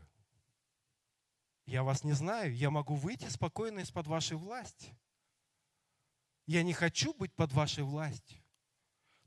Я 1.66 1.84
вас 1.84 2.04
не 2.04 2.14
знаю, 2.14 2.56
я 2.56 2.70
могу 2.70 2.96
выйти 2.96 3.28
спокойно 3.28 3.80
из-под 3.80 4.08
вашей 4.08 4.38
власти. 4.38 4.96
Я 6.46 6.62
не 6.64 6.74
хочу 6.74 7.14
быть 7.14 7.34
под 7.34 7.52
вашей 7.54 7.84
властью. 7.84 8.42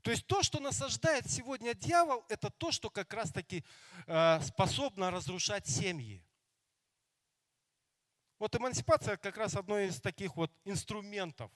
То 0.01 0.11
есть 0.11 0.25
то, 0.27 0.41
что 0.41 0.59
насаждает 0.61 1.29
сегодня 1.29 1.73
дьявол, 1.73 2.25
это 2.29 2.49
то, 2.49 2.71
что 2.71 2.89
как 2.89 3.13
раз-таки 3.13 3.65
э, 4.07 4.41
способно 4.41 5.11
разрушать 5.11 5.67
семьи. 5.67 6.23
Вот 8.37 8.55
эмансипация 8.55 9.17
как 9.17 9.35
раз 9.35 9.55
одно 9.55 9.77
из 9.79 9.99
таких 9.99 10.37
вот 10.37 10.51
инструментов 10.63 11.51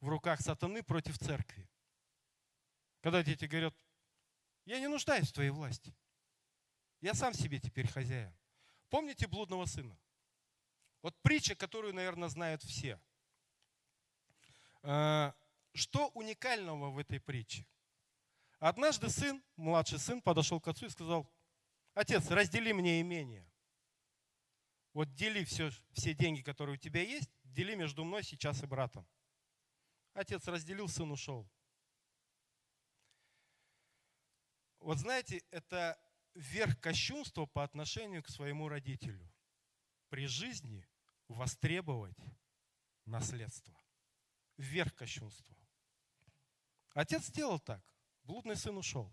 в 0.00 0.08
руках 0.08 0.40
сатаны 0.40 0.82
против 0.82 1.18
церкви. 1.18 1.68
Когда 3.02 3.22
дети 3.22 3.44
говорят, 3.44 3.74
я 4.64 4.80
не 4.80 4.88
нуждаюсь 4.88 5.28
в 5.28 5.32
твоей 5.34 5.50
власти. 5.50 5.94
Я 7.02 7.12
сам 7.12 7.34
себе 7.34 7.60
теперь 7.60 7.86
хозяин. 7.86 8.34
Помните 8.88 9.26
блудного 9.26 9.66
сына? 9.66 9.98
Вот 11.02 11.14
притча, 11.20 11.54
которую, 11.54 11.94
наверное, 11.94 12.28
знают 12.28 12.62
все– 12.62 12.98
что 14.82 16.08
уникального 16.14 16.90
в 16.90 16.98
этой 16.98 17.20
притче? 17.20 17.66
Однажды 18.58 19.08
сын, 19.08 19.42
младший 19.56 19.98
сын, 19.98 20.20
подошел 20.20 20.60
к 20.60 20.68
отцу 20.68 20.86
и 20.86 20.90
сказал, 20.90 21.30
отец, 21.94 22.30
раздели 22.30 22.72
мне 22.72 23.00
имение. 23.00 23.50
Вот 24.92 25.14
дели 25.14 25.44
все, 25.44 25.70
все 25.92 26.14
деньги, 26.14 26.42
которые 26.42 26.74
у 26.74 26.78
тебя 26.78 27.02
есть, 27.02 27.30
дели 27.44 27.74
между 27.74 28.04
мной 28.04 28.22
сейчас 28.22 28.62
и 28.62 28.66
братом. 28.66 29.06
Отец 30.14 30.46
разделил, 30.48 30.88
сын 30.88 31.10
ушел. 31.10 31.48
Вот 34.80 34.98
знаете, 34.98 35.42
это 35.50 35.98
верх 36.34 36.80
кощунства 36.80 37.46
по 37.46 37.62
отношению 37.62 38.22
к 38.22 38.28
своему 38.28 38.68
родителю. 38.68 39.30
При 40.08 40.26
жизни 40.26 40.86
востребовать 41.28 42.18
наследство. 43.04 43.78
Верх 44.60 44.94
кощунства. 44.94 45.56
Отец 46.92 47.24
сделал 47.28 47.58
так. 47.58 47.82
Блудный 48.24 48.56
сын 48.56 48.76
ушел. 48.76 49.10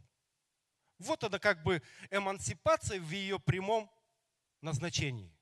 Вот 0.97 1.23
это 1.23 1.39
как 1.39 1.63
бы 1.63 1.81
эмансипация 2.11 2.99
в 2.99 3.09
ее 3.11 3.39
прямом 3.39 3.89
назначении. 4.59 5.33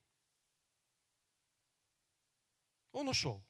Он 2.92 3.08
ушел. 3.08 3.44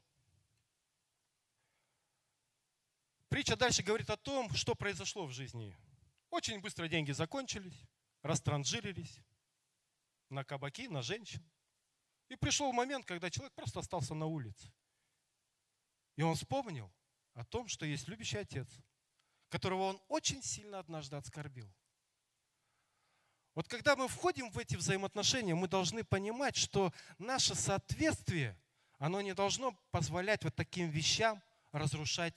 Притча 3.28 3.56
дальше 3.56 3.82
говорит 3.82 4.08
о 4.08 4.16
том, 4.16 4.50
что 4.54 4.74
произошло 4.74 5.26
в 5.26 5.32
жизни. 5.32 5.76
Очень 6.30 6.60
быстро 6.60 6.88
деньги 6.88 7.12
закончились, 7.12 7.82
растранжирились 8.22 9.20
на 10.30 10.42
кабаки, 10.42 10.88
на 10.88 11.02
женщин. 11.02 11.44
И 12.30 12.36
пришел 12.36 12.72
момент, 12.72 13.04
когда 13.04 13.30
человек 13.30 13.52
просто 13.54 13.80
остался 13.80 14.14
на 14.14 14.24
улице. 14.24 14.72
И 16.16 16.22
он 16.22 16.34
вспомнил 16.34 16.90
о 17.34 17.44
том, 17.44 17.68
что 17.68 17.86
есть 17.86 18.08
любящий 18.08 18.38
отец, 18.38 18.68
которого 19.48 19.82
он 19.82 20.02
очень 20.08 20.42
сильно 20.42 20.78
однажды 20.78 21.16
отскорбил. 21.16 21.72
Вот 23.54 23.68
когда 23.68 23.96
мы 23.96 24.08
входим 24.08 24.50
в 24.50 24.58
эти 24.58 24.76
взаимоотношения, 24.76 25.54
мы 25.54 25.68
должны 25.68 26.04
понимать, 26.04 26.56
что 26.56 26.92
наше 27.18 27.54
соответствие, 27.54 28.58
оно 28.98 29.20
не 29.20 29.34
должно 29.34 29.72
позволять 29.90 30.44
вот 30.44 30.54
таким 30.54 30.90
вещам 30.90 31.42
разрушать 31.72 32.34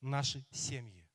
наши 0.00 0.46
семьи, 0.50 1.06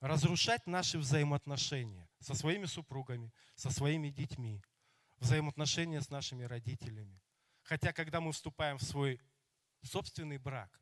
разрушать 0.00 0.66
наши 0.66 0.98
взаимоотношения 0.98 2.08
со 2.20 2.34
своими 2.34 2.66
супругами, 2.66 3.32
со 3.54 3.70
своими 3.70 4.10
детьми, 4.10 4.62
взаимоотношения 5.18 6.00
с 6.00 6.10
нашими 6.10 6.44
родителями. 6.44 7.20
Хотя, 7.62 7.92
когда 7.92 8.20
мы 8.20 8.32
вступаем 8.32 8.78
в 8.78 8.82
свой 8.82 9.20
собственный 9.82 10.38
брак, 10.38 10.80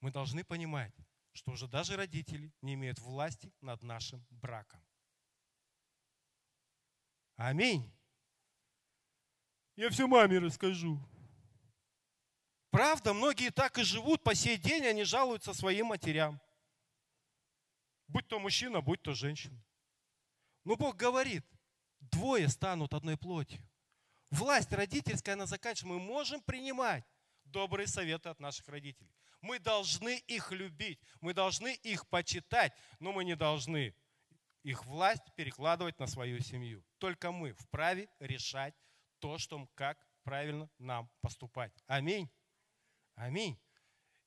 мы 0.00 0.10
должны 0.10 0.44
понимать, 0.44 0.94
что 1.32 1.52
уже 1.52 1.68
даже 1.68 1.96
родители 1.96 2.52
не 2.62 2.74
имеют 2.74 2.98
власти 2.98 3.52
над 3.60 3.82
нашим 3.82 4.26
браком. 4.30 4.82
Аминь. 7.36 7.92
Я 9.76 9.90
все 9.90 10.06
маме 10.08 10.38
расскажу. 10.38 11.00
Правда, 12.70 13.14
многие 13.14 13.50
так 13.50 13.78
и 13.78 13.82
живут 13.82 14.22
по 14.22 14.34
сей 14.34 14.56
день, 14.56 14.84
они 14.86 15.04
жалуются 15.04 15.54
своим 15.54 15.86
матерям. 15.86 16.40
Будь 18.08 18.26
то 18.26 18.38
мужчина, 18.38 18.80
будь 18.80 19.02
то 19.02 19.14
женщина. 19.14 19.62
Но 20.64 20.76
Бог 20.76 20.96
говорит, 20.96 21.44
двое 22.00 22.48
станут 22.48 22.92
одной 22.92 23.16
плотью. 23.16 23.62
Власть 24.30 24.72
родительская, 24.72 25.34
она 25.34 25.46
заканчивается. 25.46 25.86
Мы 25.86 25.98
можем 25.98 26.42
принимать 26.42 27.04
добрые 27.50 27.86
советы 27.86 28.28
от 28.28 28.40
наших 28.40 28.68
родителей. 28.68 29.10
Мы 29.40 29.58
должны 29.58 30.18
их 30.26 30.50
любить, 30.52 31.00
мы 31.20 31.32
должны 31.32 31.74
их 31.74 32.08
почитать, 32.08 32.72
но 32.98 33.12
мы 33.12 33.24
не 33.24 33.36
должны 33.36 33.94
их 34.62 34.84
власть 34.84 35.22
перекладывать 35.36 35.98
на 35.98 36.06
свою 36.06 36.40
семью. 36.40 36.84
Только 36.98 37.30
мы 37.30 37.52
вправе 37.52 38.08
решать 38.18 38.74
то, 39.20 39.38
что, 39.38 39.66
как 39.74 39.98
правильно 40.22 40.68
нам 40.78 41.10
поступать. 41.20 41.72
Аминь. 41.86 42.28
Аминь. 43.14 43.58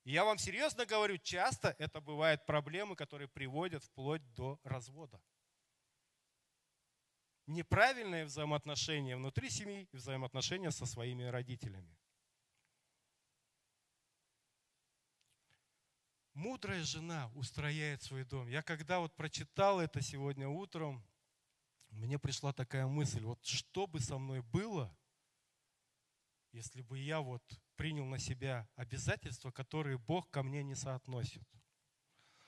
Я 0.03 0.25
вам 0.25 0.37
серьезно 0.37 0.85
говорю, 0.85 1.17
часто 1.19 1.75
это 1.77 2.01
бывают 2.01 2.45
проблемы, 2.45 2.95
которые 2.95 3.27
приводят 3.27 3.83
вплоть 3.83 4.21
до 4.33 4.59
развода. 4.63 5.21
Неправильные 7.45 8.25
взаимоотношения 8.25 9.15
внутри 9.15 9.49
семьи 9.49 9.87
и 9.91 9.97
взаимоотношения 9.97 10.71
со 10.71 10.85
своими 10.85 11.23
родителями. 11.23 11.95
Мудрая 16.41 16.81
жена 16.81 17.31
устрояет 17.35 18.01
свой 18.01 18.25
дом. 18.25 18.47
Я 18.47 18.63
когда 18.63 18.99
вот 18.99 19.15
прочитал 19.15 19.79
это 19.79 20.01
сегодня 20.01 20.49
утром, 20.49 21.05
мне 21.91 22.17
пришла 22.17 22.51
такая 22.51 22.87
мысль, 22.87 23.23
вот 23.23 23.45
что 23.45 23.85
бы 23.85 23.99
со 23.99 24.17
мной 24.17 24.41
было, 24.41 24.91
если 26.51 26.81
бы 26.81 26.97
я 26.97 27.21
вот 27.21 27.43
принял 27.75 28.05
на 28.05 28.17
себя 28.17 28.67
обязательства, 28.75 29.51
которые 29.51 29.99
Бог 29.99 30.31
ко 30.31 30.41
мне 30.41 30.63
не 30.63 30.73
соотносит. 30.73 31.47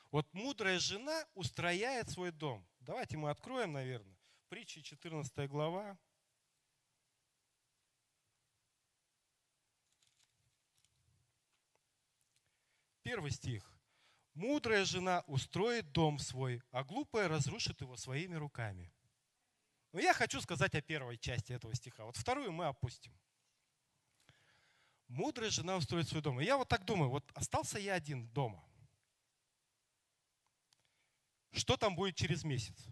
Вот 0.09 0.25
мудрая 0.33 0.79
жена 0.79 1.27
устрояет 1.35 2.09
свой 2.09 2.31
дом. 2.31 2.67
Давайте 2.79 3.17
мы 3.17 3.29
откроем, 3.29 3.73
наверное, 3.73 4.17
притчи 4.49 4.81
14 4.81 5.47
глава. 5.47 5.99
Первый 13.03 13.29
стих. 13.29 13.72
Мудрая 14.33 14.83
жена 14.83 15.23
устроит 15.27 15.91
дом 15.91 16.17
свой, 16.17 16.61
а 16.71 16.83
глупая 16.83 17.27
разрушит 17.27 17.81
его 17.81 17.97
своими 17.97 18.35
руками. 18.35 18.91
Но 19.91 19.99
я 19.99 20.13
хочу 20.13 20.41
сказать 20.41 20.73
о 20.73 20.81
первой 20.81 21.17
части 21.17 21.53
этого 21.53 21.75
стиха. 21.75 22.03
Вот 22.05 22.17
вторую 22.17 22.51
мы 22.51 22.65
опустим. 22.65 23.13
Мудрая 25.07 25.51
жена 25.51 25.77
устроит 25.77 26.07
свой 26.07 26.23
дом. 26.23 26.41
И 26.41 26.45
я 26.45 26.57
вот 26.57 26.67
так 26.67 26.83
думаю, 26.83 27.11
вот 27.11 27.29
остался 27.35 27.77
я 27.77 27.93
один 27.93 28.27
дома. 28.29 28.63
Что 31.51 31.77
там 31.77 31.95
будет 31.95 32.15
через 32.15 32.43
месяц? 32.43 32.87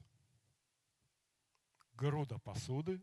Груда 1.94 2.38
посуды, 2.38 3.02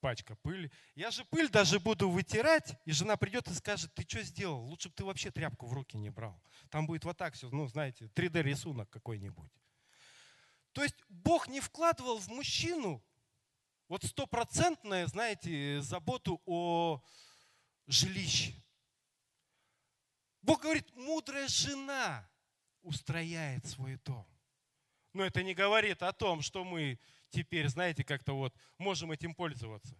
пачка 0.00 0.36
пыли. 0.36 0.70
Я 0.94 1.10
же 1.10 1.24
пыль 1.24 1.48
даже 1.48 1.80
буду 1.80 2.08
вытирать, 2.08 2.78
и 2.84 2.92
жена 2.92 3.16
придет 3.16 3.48
и 3.48 3.54
скажет, 3.54 3.92
ты 3.94 4.02
что 4.02 4.22
сделал? 4.22 4.64
Лучше 4.64 4.88
бы 4.88 4.94
ты 4.94 5.04
вообще 5.04 5.30
тряпку 5.30 5.66
в 5.66 5.72
руки 5.72 5.96
не 5.96 6.10
брал. 6.10 6.40
Там 6.70 6.86
будет 6.86 7.04
вот 7.04 7.16
так 7.16 7.34
все, 7.34 7.48
ну, 7.50 7.66
знаете, 7.68 8.06
3D-рисунок 8.14 8.88
какой-нибудь. 8.90 9.50
То 10.72 10.82
есть 10.82 10.96
Бог 11.08 11.48
не 11.48 11.60
вкладывал 11.60 12.18
в 12.18 12.28
мужчину 12.28 13.02
вот 13.88 14.04
стопроцентное, 14.04 15.06
знаете, 15.06 15.80
заботу 15.80 16.42
о 16.44 17.02
жилище. 17.86 18.54
Бог 20.42 20.62
говорит, 20.62 20.94
мудрая 20.94 21.48
жена 21.48 22.28
устрояет 22.82 23.66
свой 23.66 23.96
дом. 24.04 24.26
Но 25.12 25.24
это 25.24 25.42
не 25.42 25.54
говорит 25.54 26.02
о 26.02 26.12
том, 26.12 26.42
что 26.42 26.64
мы 26.64 26.98
теперь, 27.30 27.68
знаете, 27.68 28.04
как-то 28.04 28.34
вот 28.34 28.54
можем 28.78 29.12
этим 29.12 29.34
пользоваться. 29.34 29.96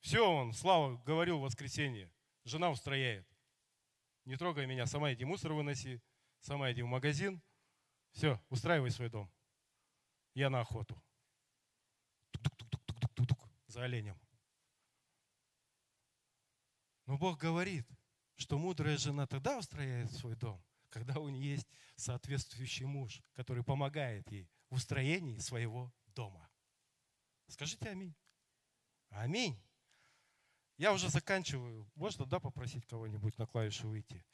Все, 0.00 0.28
он, 0.28 0.52
Слава 0.52 0.96
говорил 1.04 1.38
в 1.38 1.42
воскресенье, 1.42 2.12
жена 2.44 2.70
устрояет. 2.70 3.26
Не 4.24 4.36
трогай 4.36 4.66
меня, 4.66 4.86
сама 4.86 5.12
иди 5.12 5.24
мусор 5.24 5.52
выноси, 5.52 6.02
сама 6.40 6.72
иди 6.72 6.82
в 6.82 6.86
магазин. 6.86 7.42
Все, 8.12 8.40
устраивай 8.48 8.90
свой 8.90 9.08
дом. 9.08 9.30
Я 10.34 10.50
на 10.50 10.60
охоту. 10.60 11.02
Тук-тук-тук-тук-тук-тук 12.32 13.48
за 13.66 13.84
оленем. 13.84 14.18
Но 17.06 17.18
Бог 17.18 17.38
говорит, 17.38 17.86
что 18.36 18.58
мудрая 18.58 18.96
жена 18.96 19.26
тогда 19.26 19.58
устрояет 19.58 20.10
свой 20.12 20.36
дом, 20.36 20.64
когда 20.88 21.18
у 21.20 21.28
нее 21.28 21.52
есть 21.52 21.68
соответствующий 21.96 22.86
муж, 22.86 23.20
который 23.34 23.62
помогает 23.62 24.30
ей 24.30 24.48
в 24.70 24.76
устроении 24.76 25.38
своего 25.38 25.92
дома. 26.06 26.49
Скажите 27.50 27.90
аминь. 27.90 28.14
Аминь. 29.10 29.60
Я 30.76 30.92
уже 30.92 31.10
заканчиваю. 31.10 31.90
Можно, 31.94 32.24
да, 32.24 32.38
попросить 32.40 32.86
кого-нибудь 32.86 33.36
на 33.38 33.46
клавишу 33.46 33.88
выйти? 33.88 34.24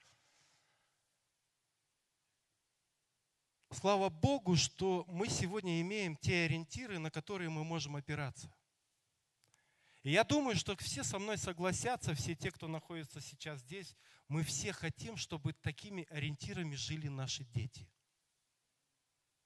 Слава 3.73 4.11
Богу, 4.11 4.55
что 4.57 5.05
мы 5.09 5.29
сегодня 5.29 5.81
имеем 5.81 6.17
те 6.17 6.45
ориентиры, 6.45 6.99
на 6.99 7.11
которые 7.11 7.51
мы 7.51 7.65
можем 7.65 7.97
опираться. 7.97 8.55
И 10.03 10.13
я 10.13 10.23
думаю, 10.23 10.55
что 10.55 10.77
все 10.77 11.03
со 11.03 11.19
мной 11.19 11.37
согласятся, 11.37 12.15
все 12.15 12.37
те, 12.37 12.53
кто 12.53 12.69
находится 12.69 13.21
сейчас 13.21 13.61
здесь, 13.61 13.97
мы 14.29 14.45
все 14.45 14.73
хотим, 14.73 15.17
чтобы 15.17 15.53
такими 15.53 16.05
ориентирами 16.11 16.77
жили 16.77 17.09
наши 17.09 17.45
дети. 17.45 17.91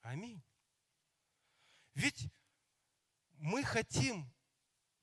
Аминь. 0.03 0.43
Ведь 1.95 2.31
мы 3.41 3.65
хотим 3.65 4.31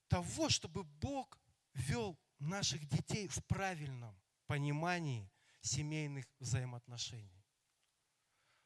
того, 0.08 0.50
чтобы 0.50 0.84
Бог 0.84 1.40
вел 1.74 2.18
наших 2.40 2.88
детей 2.88 3.28
в 3.28 3.44
правильном 3.46 4.16
понимании 4.46 5.30
семейных 5.62 6.26
взаимоотношений, 6.40 7.44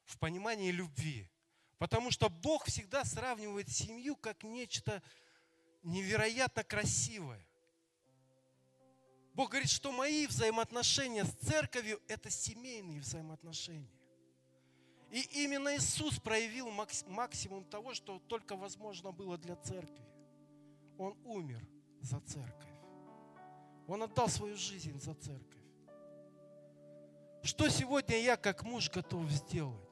в 0.03 0.17
понимании 0.19 0.71
любви. 0.71 1.29
Потому 1.77 2.11
что 2.11 2.29
Бог 2.29 2.65
всегда 2.65 3.03
сравнивает 3.05 3.69
семью 3.69 4.15
как 4.15 4.43
нечто 4.43 5.01
невероятно 5.81 6.63
красивое. 6.63 7.43
Бог 9.33 9.51
говорит, 9.51 9.69
что 9.69 9.91
мои 9.91 10.27
взаимоотношения 10.27 11.23
с 11.23 11.31
церковью– 11.37 11.99
это 12.07 12.29
семейные 12.29 12.99
взаимоотношения. 12.99 14.00
И 15.11 15.43
именно 15.43 15.75
Иисус 15.75 16.19
проявил 16.19 16.69
максимум 16.69 17.65
того, 17.65 17.93
что 17.93 18.19
только 18.19 18.55
возможно 18.55 19.11
было 19.11 19.37
для 19.37 19.57
церкви. 19.57 20.05
Он 20.97 21.17
умер 21.25 21.67
за 21.99 22.21
церковь. 22.21 22.69
Он 23.87 24.03
отдал 24.03 24.29
свою 24.29 24.55
жизнь 24.55 24.97
за 25.01 25.13
церковь. 25.13 25.61
Что 27.43 27.67
сегодня 27.67 28.21
я 28.21 28.37
как 28.37 28.63
муж 28.63 28.89
готов 28.89 29.29
сделать, 29.31 29.89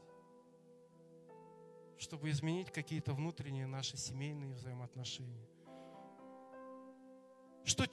чтобы 1.98 2.30
изменить 2.30 2.72
какие-то 2.72 3.14
внутренние 3.14 3.68
наши 3.68 3.98
семейные 3.98 4.54
взаимоотношения? 4.54 5.50
Что, 7.66 7.86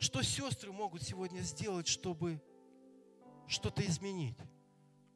что 0.00 0.22
сестры 0.22 0.72
могут 0.72 1.02
сегодня 1.02 1.40
сделать, 1.40 1.86
чтобы 1.86 2.42
что-то 3.46 3.86
изменить? 3.86 4.38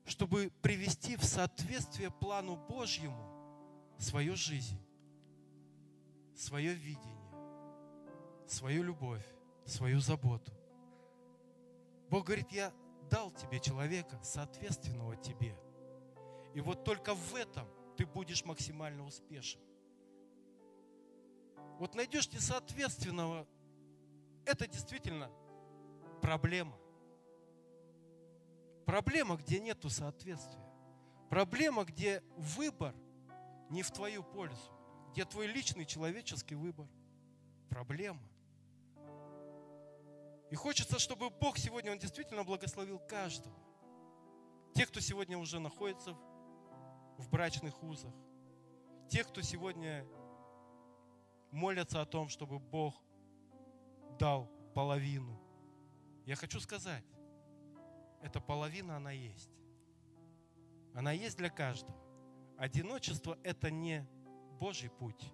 Чтобы 0.08 0.50
привести 0.62 1.16
в 1.16 1.24
соответствие 1.24 2.10
плану 2.10 2.56
Божьему 2.56 3.94
свою 3.98 4.36
жизнь, 4.36 4.80
свое 6.34 6.72
видение, 6.72 7.30
свою 8.46 8.84
любовь, 8.84 9.24
свою 9.66 10.00
заботу. 10.00 10.50
Бог 12.08 12.24
говорит, 12.24 12.50
я 12.52 12.72
дал 13.10 13.30
тебе 13.32 13.60
человека, 13.60 14.18
соответственного 14.22 15.14
тебе. 15.16 15.54
И 16.54 16.62
вот 16.62 16.84
только 16.84 17.14
в 17.14 17.34
этом 17.34 17.68
ты 17.98 18.06
будешь 18.06 18.46
максимально 18.46 19.04
успешен. 19.04 19.60
Вот 21.78 21.94
найдешь 21.94 22.32
несоответственного, 22.32 23.46
это 24.46 24.66
действительно 24.66 25.30
проблема. 26.22 26.78
Проблема, 28.88 29.36
где 29.36 29.60
нету 29.60 29.90
соответствия. 29.90 30.64
Проблема, 31.28 31.84
где 31.84 32.22
выбор 32.38 32.94
не 33.68 33.82
в 33.82 33.90
твою 33.90 34.22
пользу, 34.22 34.72
где 35.12 35.26
твой 35.26 35.46
личный 35.46 35.84
человеческий 35.84 36.54
выбор. 36.54 36.88
Проблема. 37.68 38.22
И 40.50 40.54
хочется, 40.54 40.98
чтобы 40.98 41.28
Бог 41.28 41.58
сегодня, 41.58 41.92
Он 41.92 41.98
действительно 41.98 42.44
благословил 42.44 42.98
каждого. 42.98 43.54
Те, 44.74 44.86
кто 44.86 45.00
сегодня 45.00 45.36
уже 45.36 45.60
находится 45.60 46.16
в 47.18 47.28
брачных 47.28 47.82
узах. 47.82 48.14
Те, 49.10 49.22
кто 49.22 49.42
сегодня 49.42 50.06
молятся 51.50 52.00
о 52.00 52.06
том, 52.06 52.30
чтобы 52.30 52.58
Бог 52.58 52.94
дал 54.18 54.46
половину. 54.74 55.38
Я 56.24 56.36
хочу 56.36 56.58
сказать, 56.58 57.04
эта 58.22 58.40
половина, 58.40 58.96
она 58.96 59.10
есть. 59.10 59.50
Она 60.94 61.12
есть 61.12 61.36
для 61.36 61.50
каждого. 61.50 61.96
Одиночество– 62.56 63.38
это 63.44 63.70
не 63.70 64.06
Божий 64.58 64.90
путь. 64.90 65.32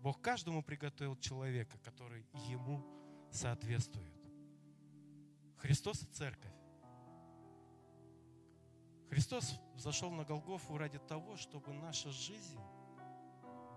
Бог 0.00 0.20
каждому 0.20 0.62
приготовил 0.62 1.16
человека, 1.16 1.78
который 1.78 2.26
ему 2.48 2.84
соответствуют. 3.30 4.14
Христос 5.58 6.02
и 6.02 6.06
церковь. 6.06 6.52
Христос 9.10 9.60
зашел 9.76 10.10
на 10.10 10.24
Голгофу 10.24 10.76
ради 10.76 10.98
того, 10.98 11.36
чтобы 11.36 11.72
наша 11.72 12.10
жизнь 12.10 12.58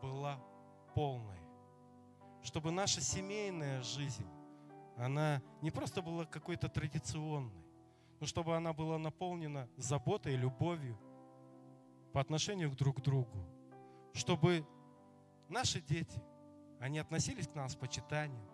была 0.02 0.40
полной. 0.96 1.40
Чтобы 2.44 2.72
наша 2.72 3.02
семейная 3.02 3.82
жизнь, 3.84 4.26
она 4.98 5.42
не 5.62 5.70
просто 5.70 6.02
была 6.02 6.26
какой-то 6.26 6.70
традиционной, 6.70 7.67
но 8.20 8.26
чтобы 8.26 8.56
она 8.56 8.74
была 8.74 8.98
наполнена 8.98 9.70
заботой 9.78 10.34
и 10.34 10.38
любовью 10.38 10.98
по 12.14 12.22
отношению 12.22 12.72
друг 12.76 12.98
к 12.98 13.02
другу. 13.02 13.46
Чтобы 14.14 14.66
наши 15.50 15.82
дети, 15.82 16.22
они 16.80 17.00
относились 17.00 17.48
к 17.48 17.56
нам 17.56 17.70
с 17.70 17.76
почитанием, 17.76 18.50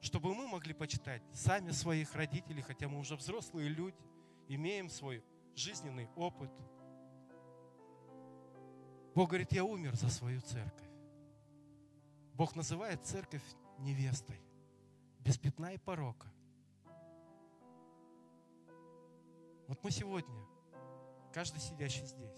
чтобы 0.00 0.34
мы 0.34 0.46
могли 0.46 0.74
почитать 0.74 1.22
сами 1.32 1.70
своих 1.70 2.14
родителей, 2.14 2.62
хотя 2.62 2.88
мы 2.88 2.98
уже 2.98 3.16
взрослые 3.16 3.68
люди, 3.68 3.96
имеем 4.48 4.88
свой 4.88 5.24
жизненный 5.54 6.08
опыт. 6.16 6.50
Бог 9.14 9.28
говорит, 9.28 9.52
я 9.52 9.64
умер 9.64 9.94
за 9.94 10.08
свою 10.08 10.40
церковь. 10.40 10.88
Бог 12.34 12.56
называет 12.56 13.04
церковь 13.04 13.44
невестой, 13.78 14.40
без 15.20 15.38
пятна 15.38 15.74
и 15.74 15.78
порока. 15.78 16.32
Вот 19.72 19.82
мы 19.82 19.90
сегодня, 19.90 20.46
каждый 21.32 21.58
сидящий 21.58 22.04
здесь, 22.04 22.36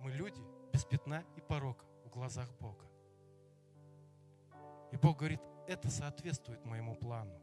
мы 0.00 0.10
люди 0.10 0.40
без 0.72 0.82
пятна 0.82 1.22
и 1.36 1.42
порока 1.42 1.84
в 2.06 2.08
глазах 2.08 2.50
Бога. 2.60 2.86
И 4.90 4.96
Бог 4.96 5.18
говорит, 5.18 5.42
это 5.68 5.90
соответствует 5.90 6.64
моему 6.64 6.96
плану. 6.96 7.38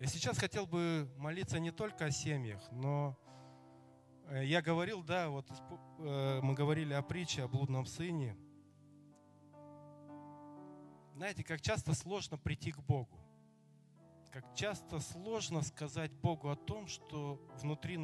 Я 0.00 0.06
сейчас 0.06 0.36
хотел 0.36 0.66
бы 0.66 1.10
молиться 1.16 1.58
не 1.58 1.70
только 1.70 2.04
о 2.04 2.10
семьях, 2.10 2.60
но 2.72 3.18
э, 4.28 4.44
я 4.44 4.60
говорил, 4.60 5.02
да, 5.02 5.30
вот 5.30 5.50
э, 6.00 6.40
мы 6.42 6.52
говорили 6.52 6.92
о 6.92 7.00
притче 7.00 7.44
о 7.44 7.48
блудном 7.48 7.86
сыне. 7.86 8.36
Знаете, 11.14 11.42
как 11.42 11.62
часто 11.62 11.94
сложно 11.94 12.36
прийти 12.36 12.70
к 12.70 12.80
Богу. 12.80 13.19
Как 14.32 14.44
часто 14.54 15.00
сложно 15.00 15.60
сказать 15.62 16.12
Богу 16.12 16.50
о 16.50 16.56
том, 16.56 16.86
что 16.86 17.40
внутри 17.60 17.96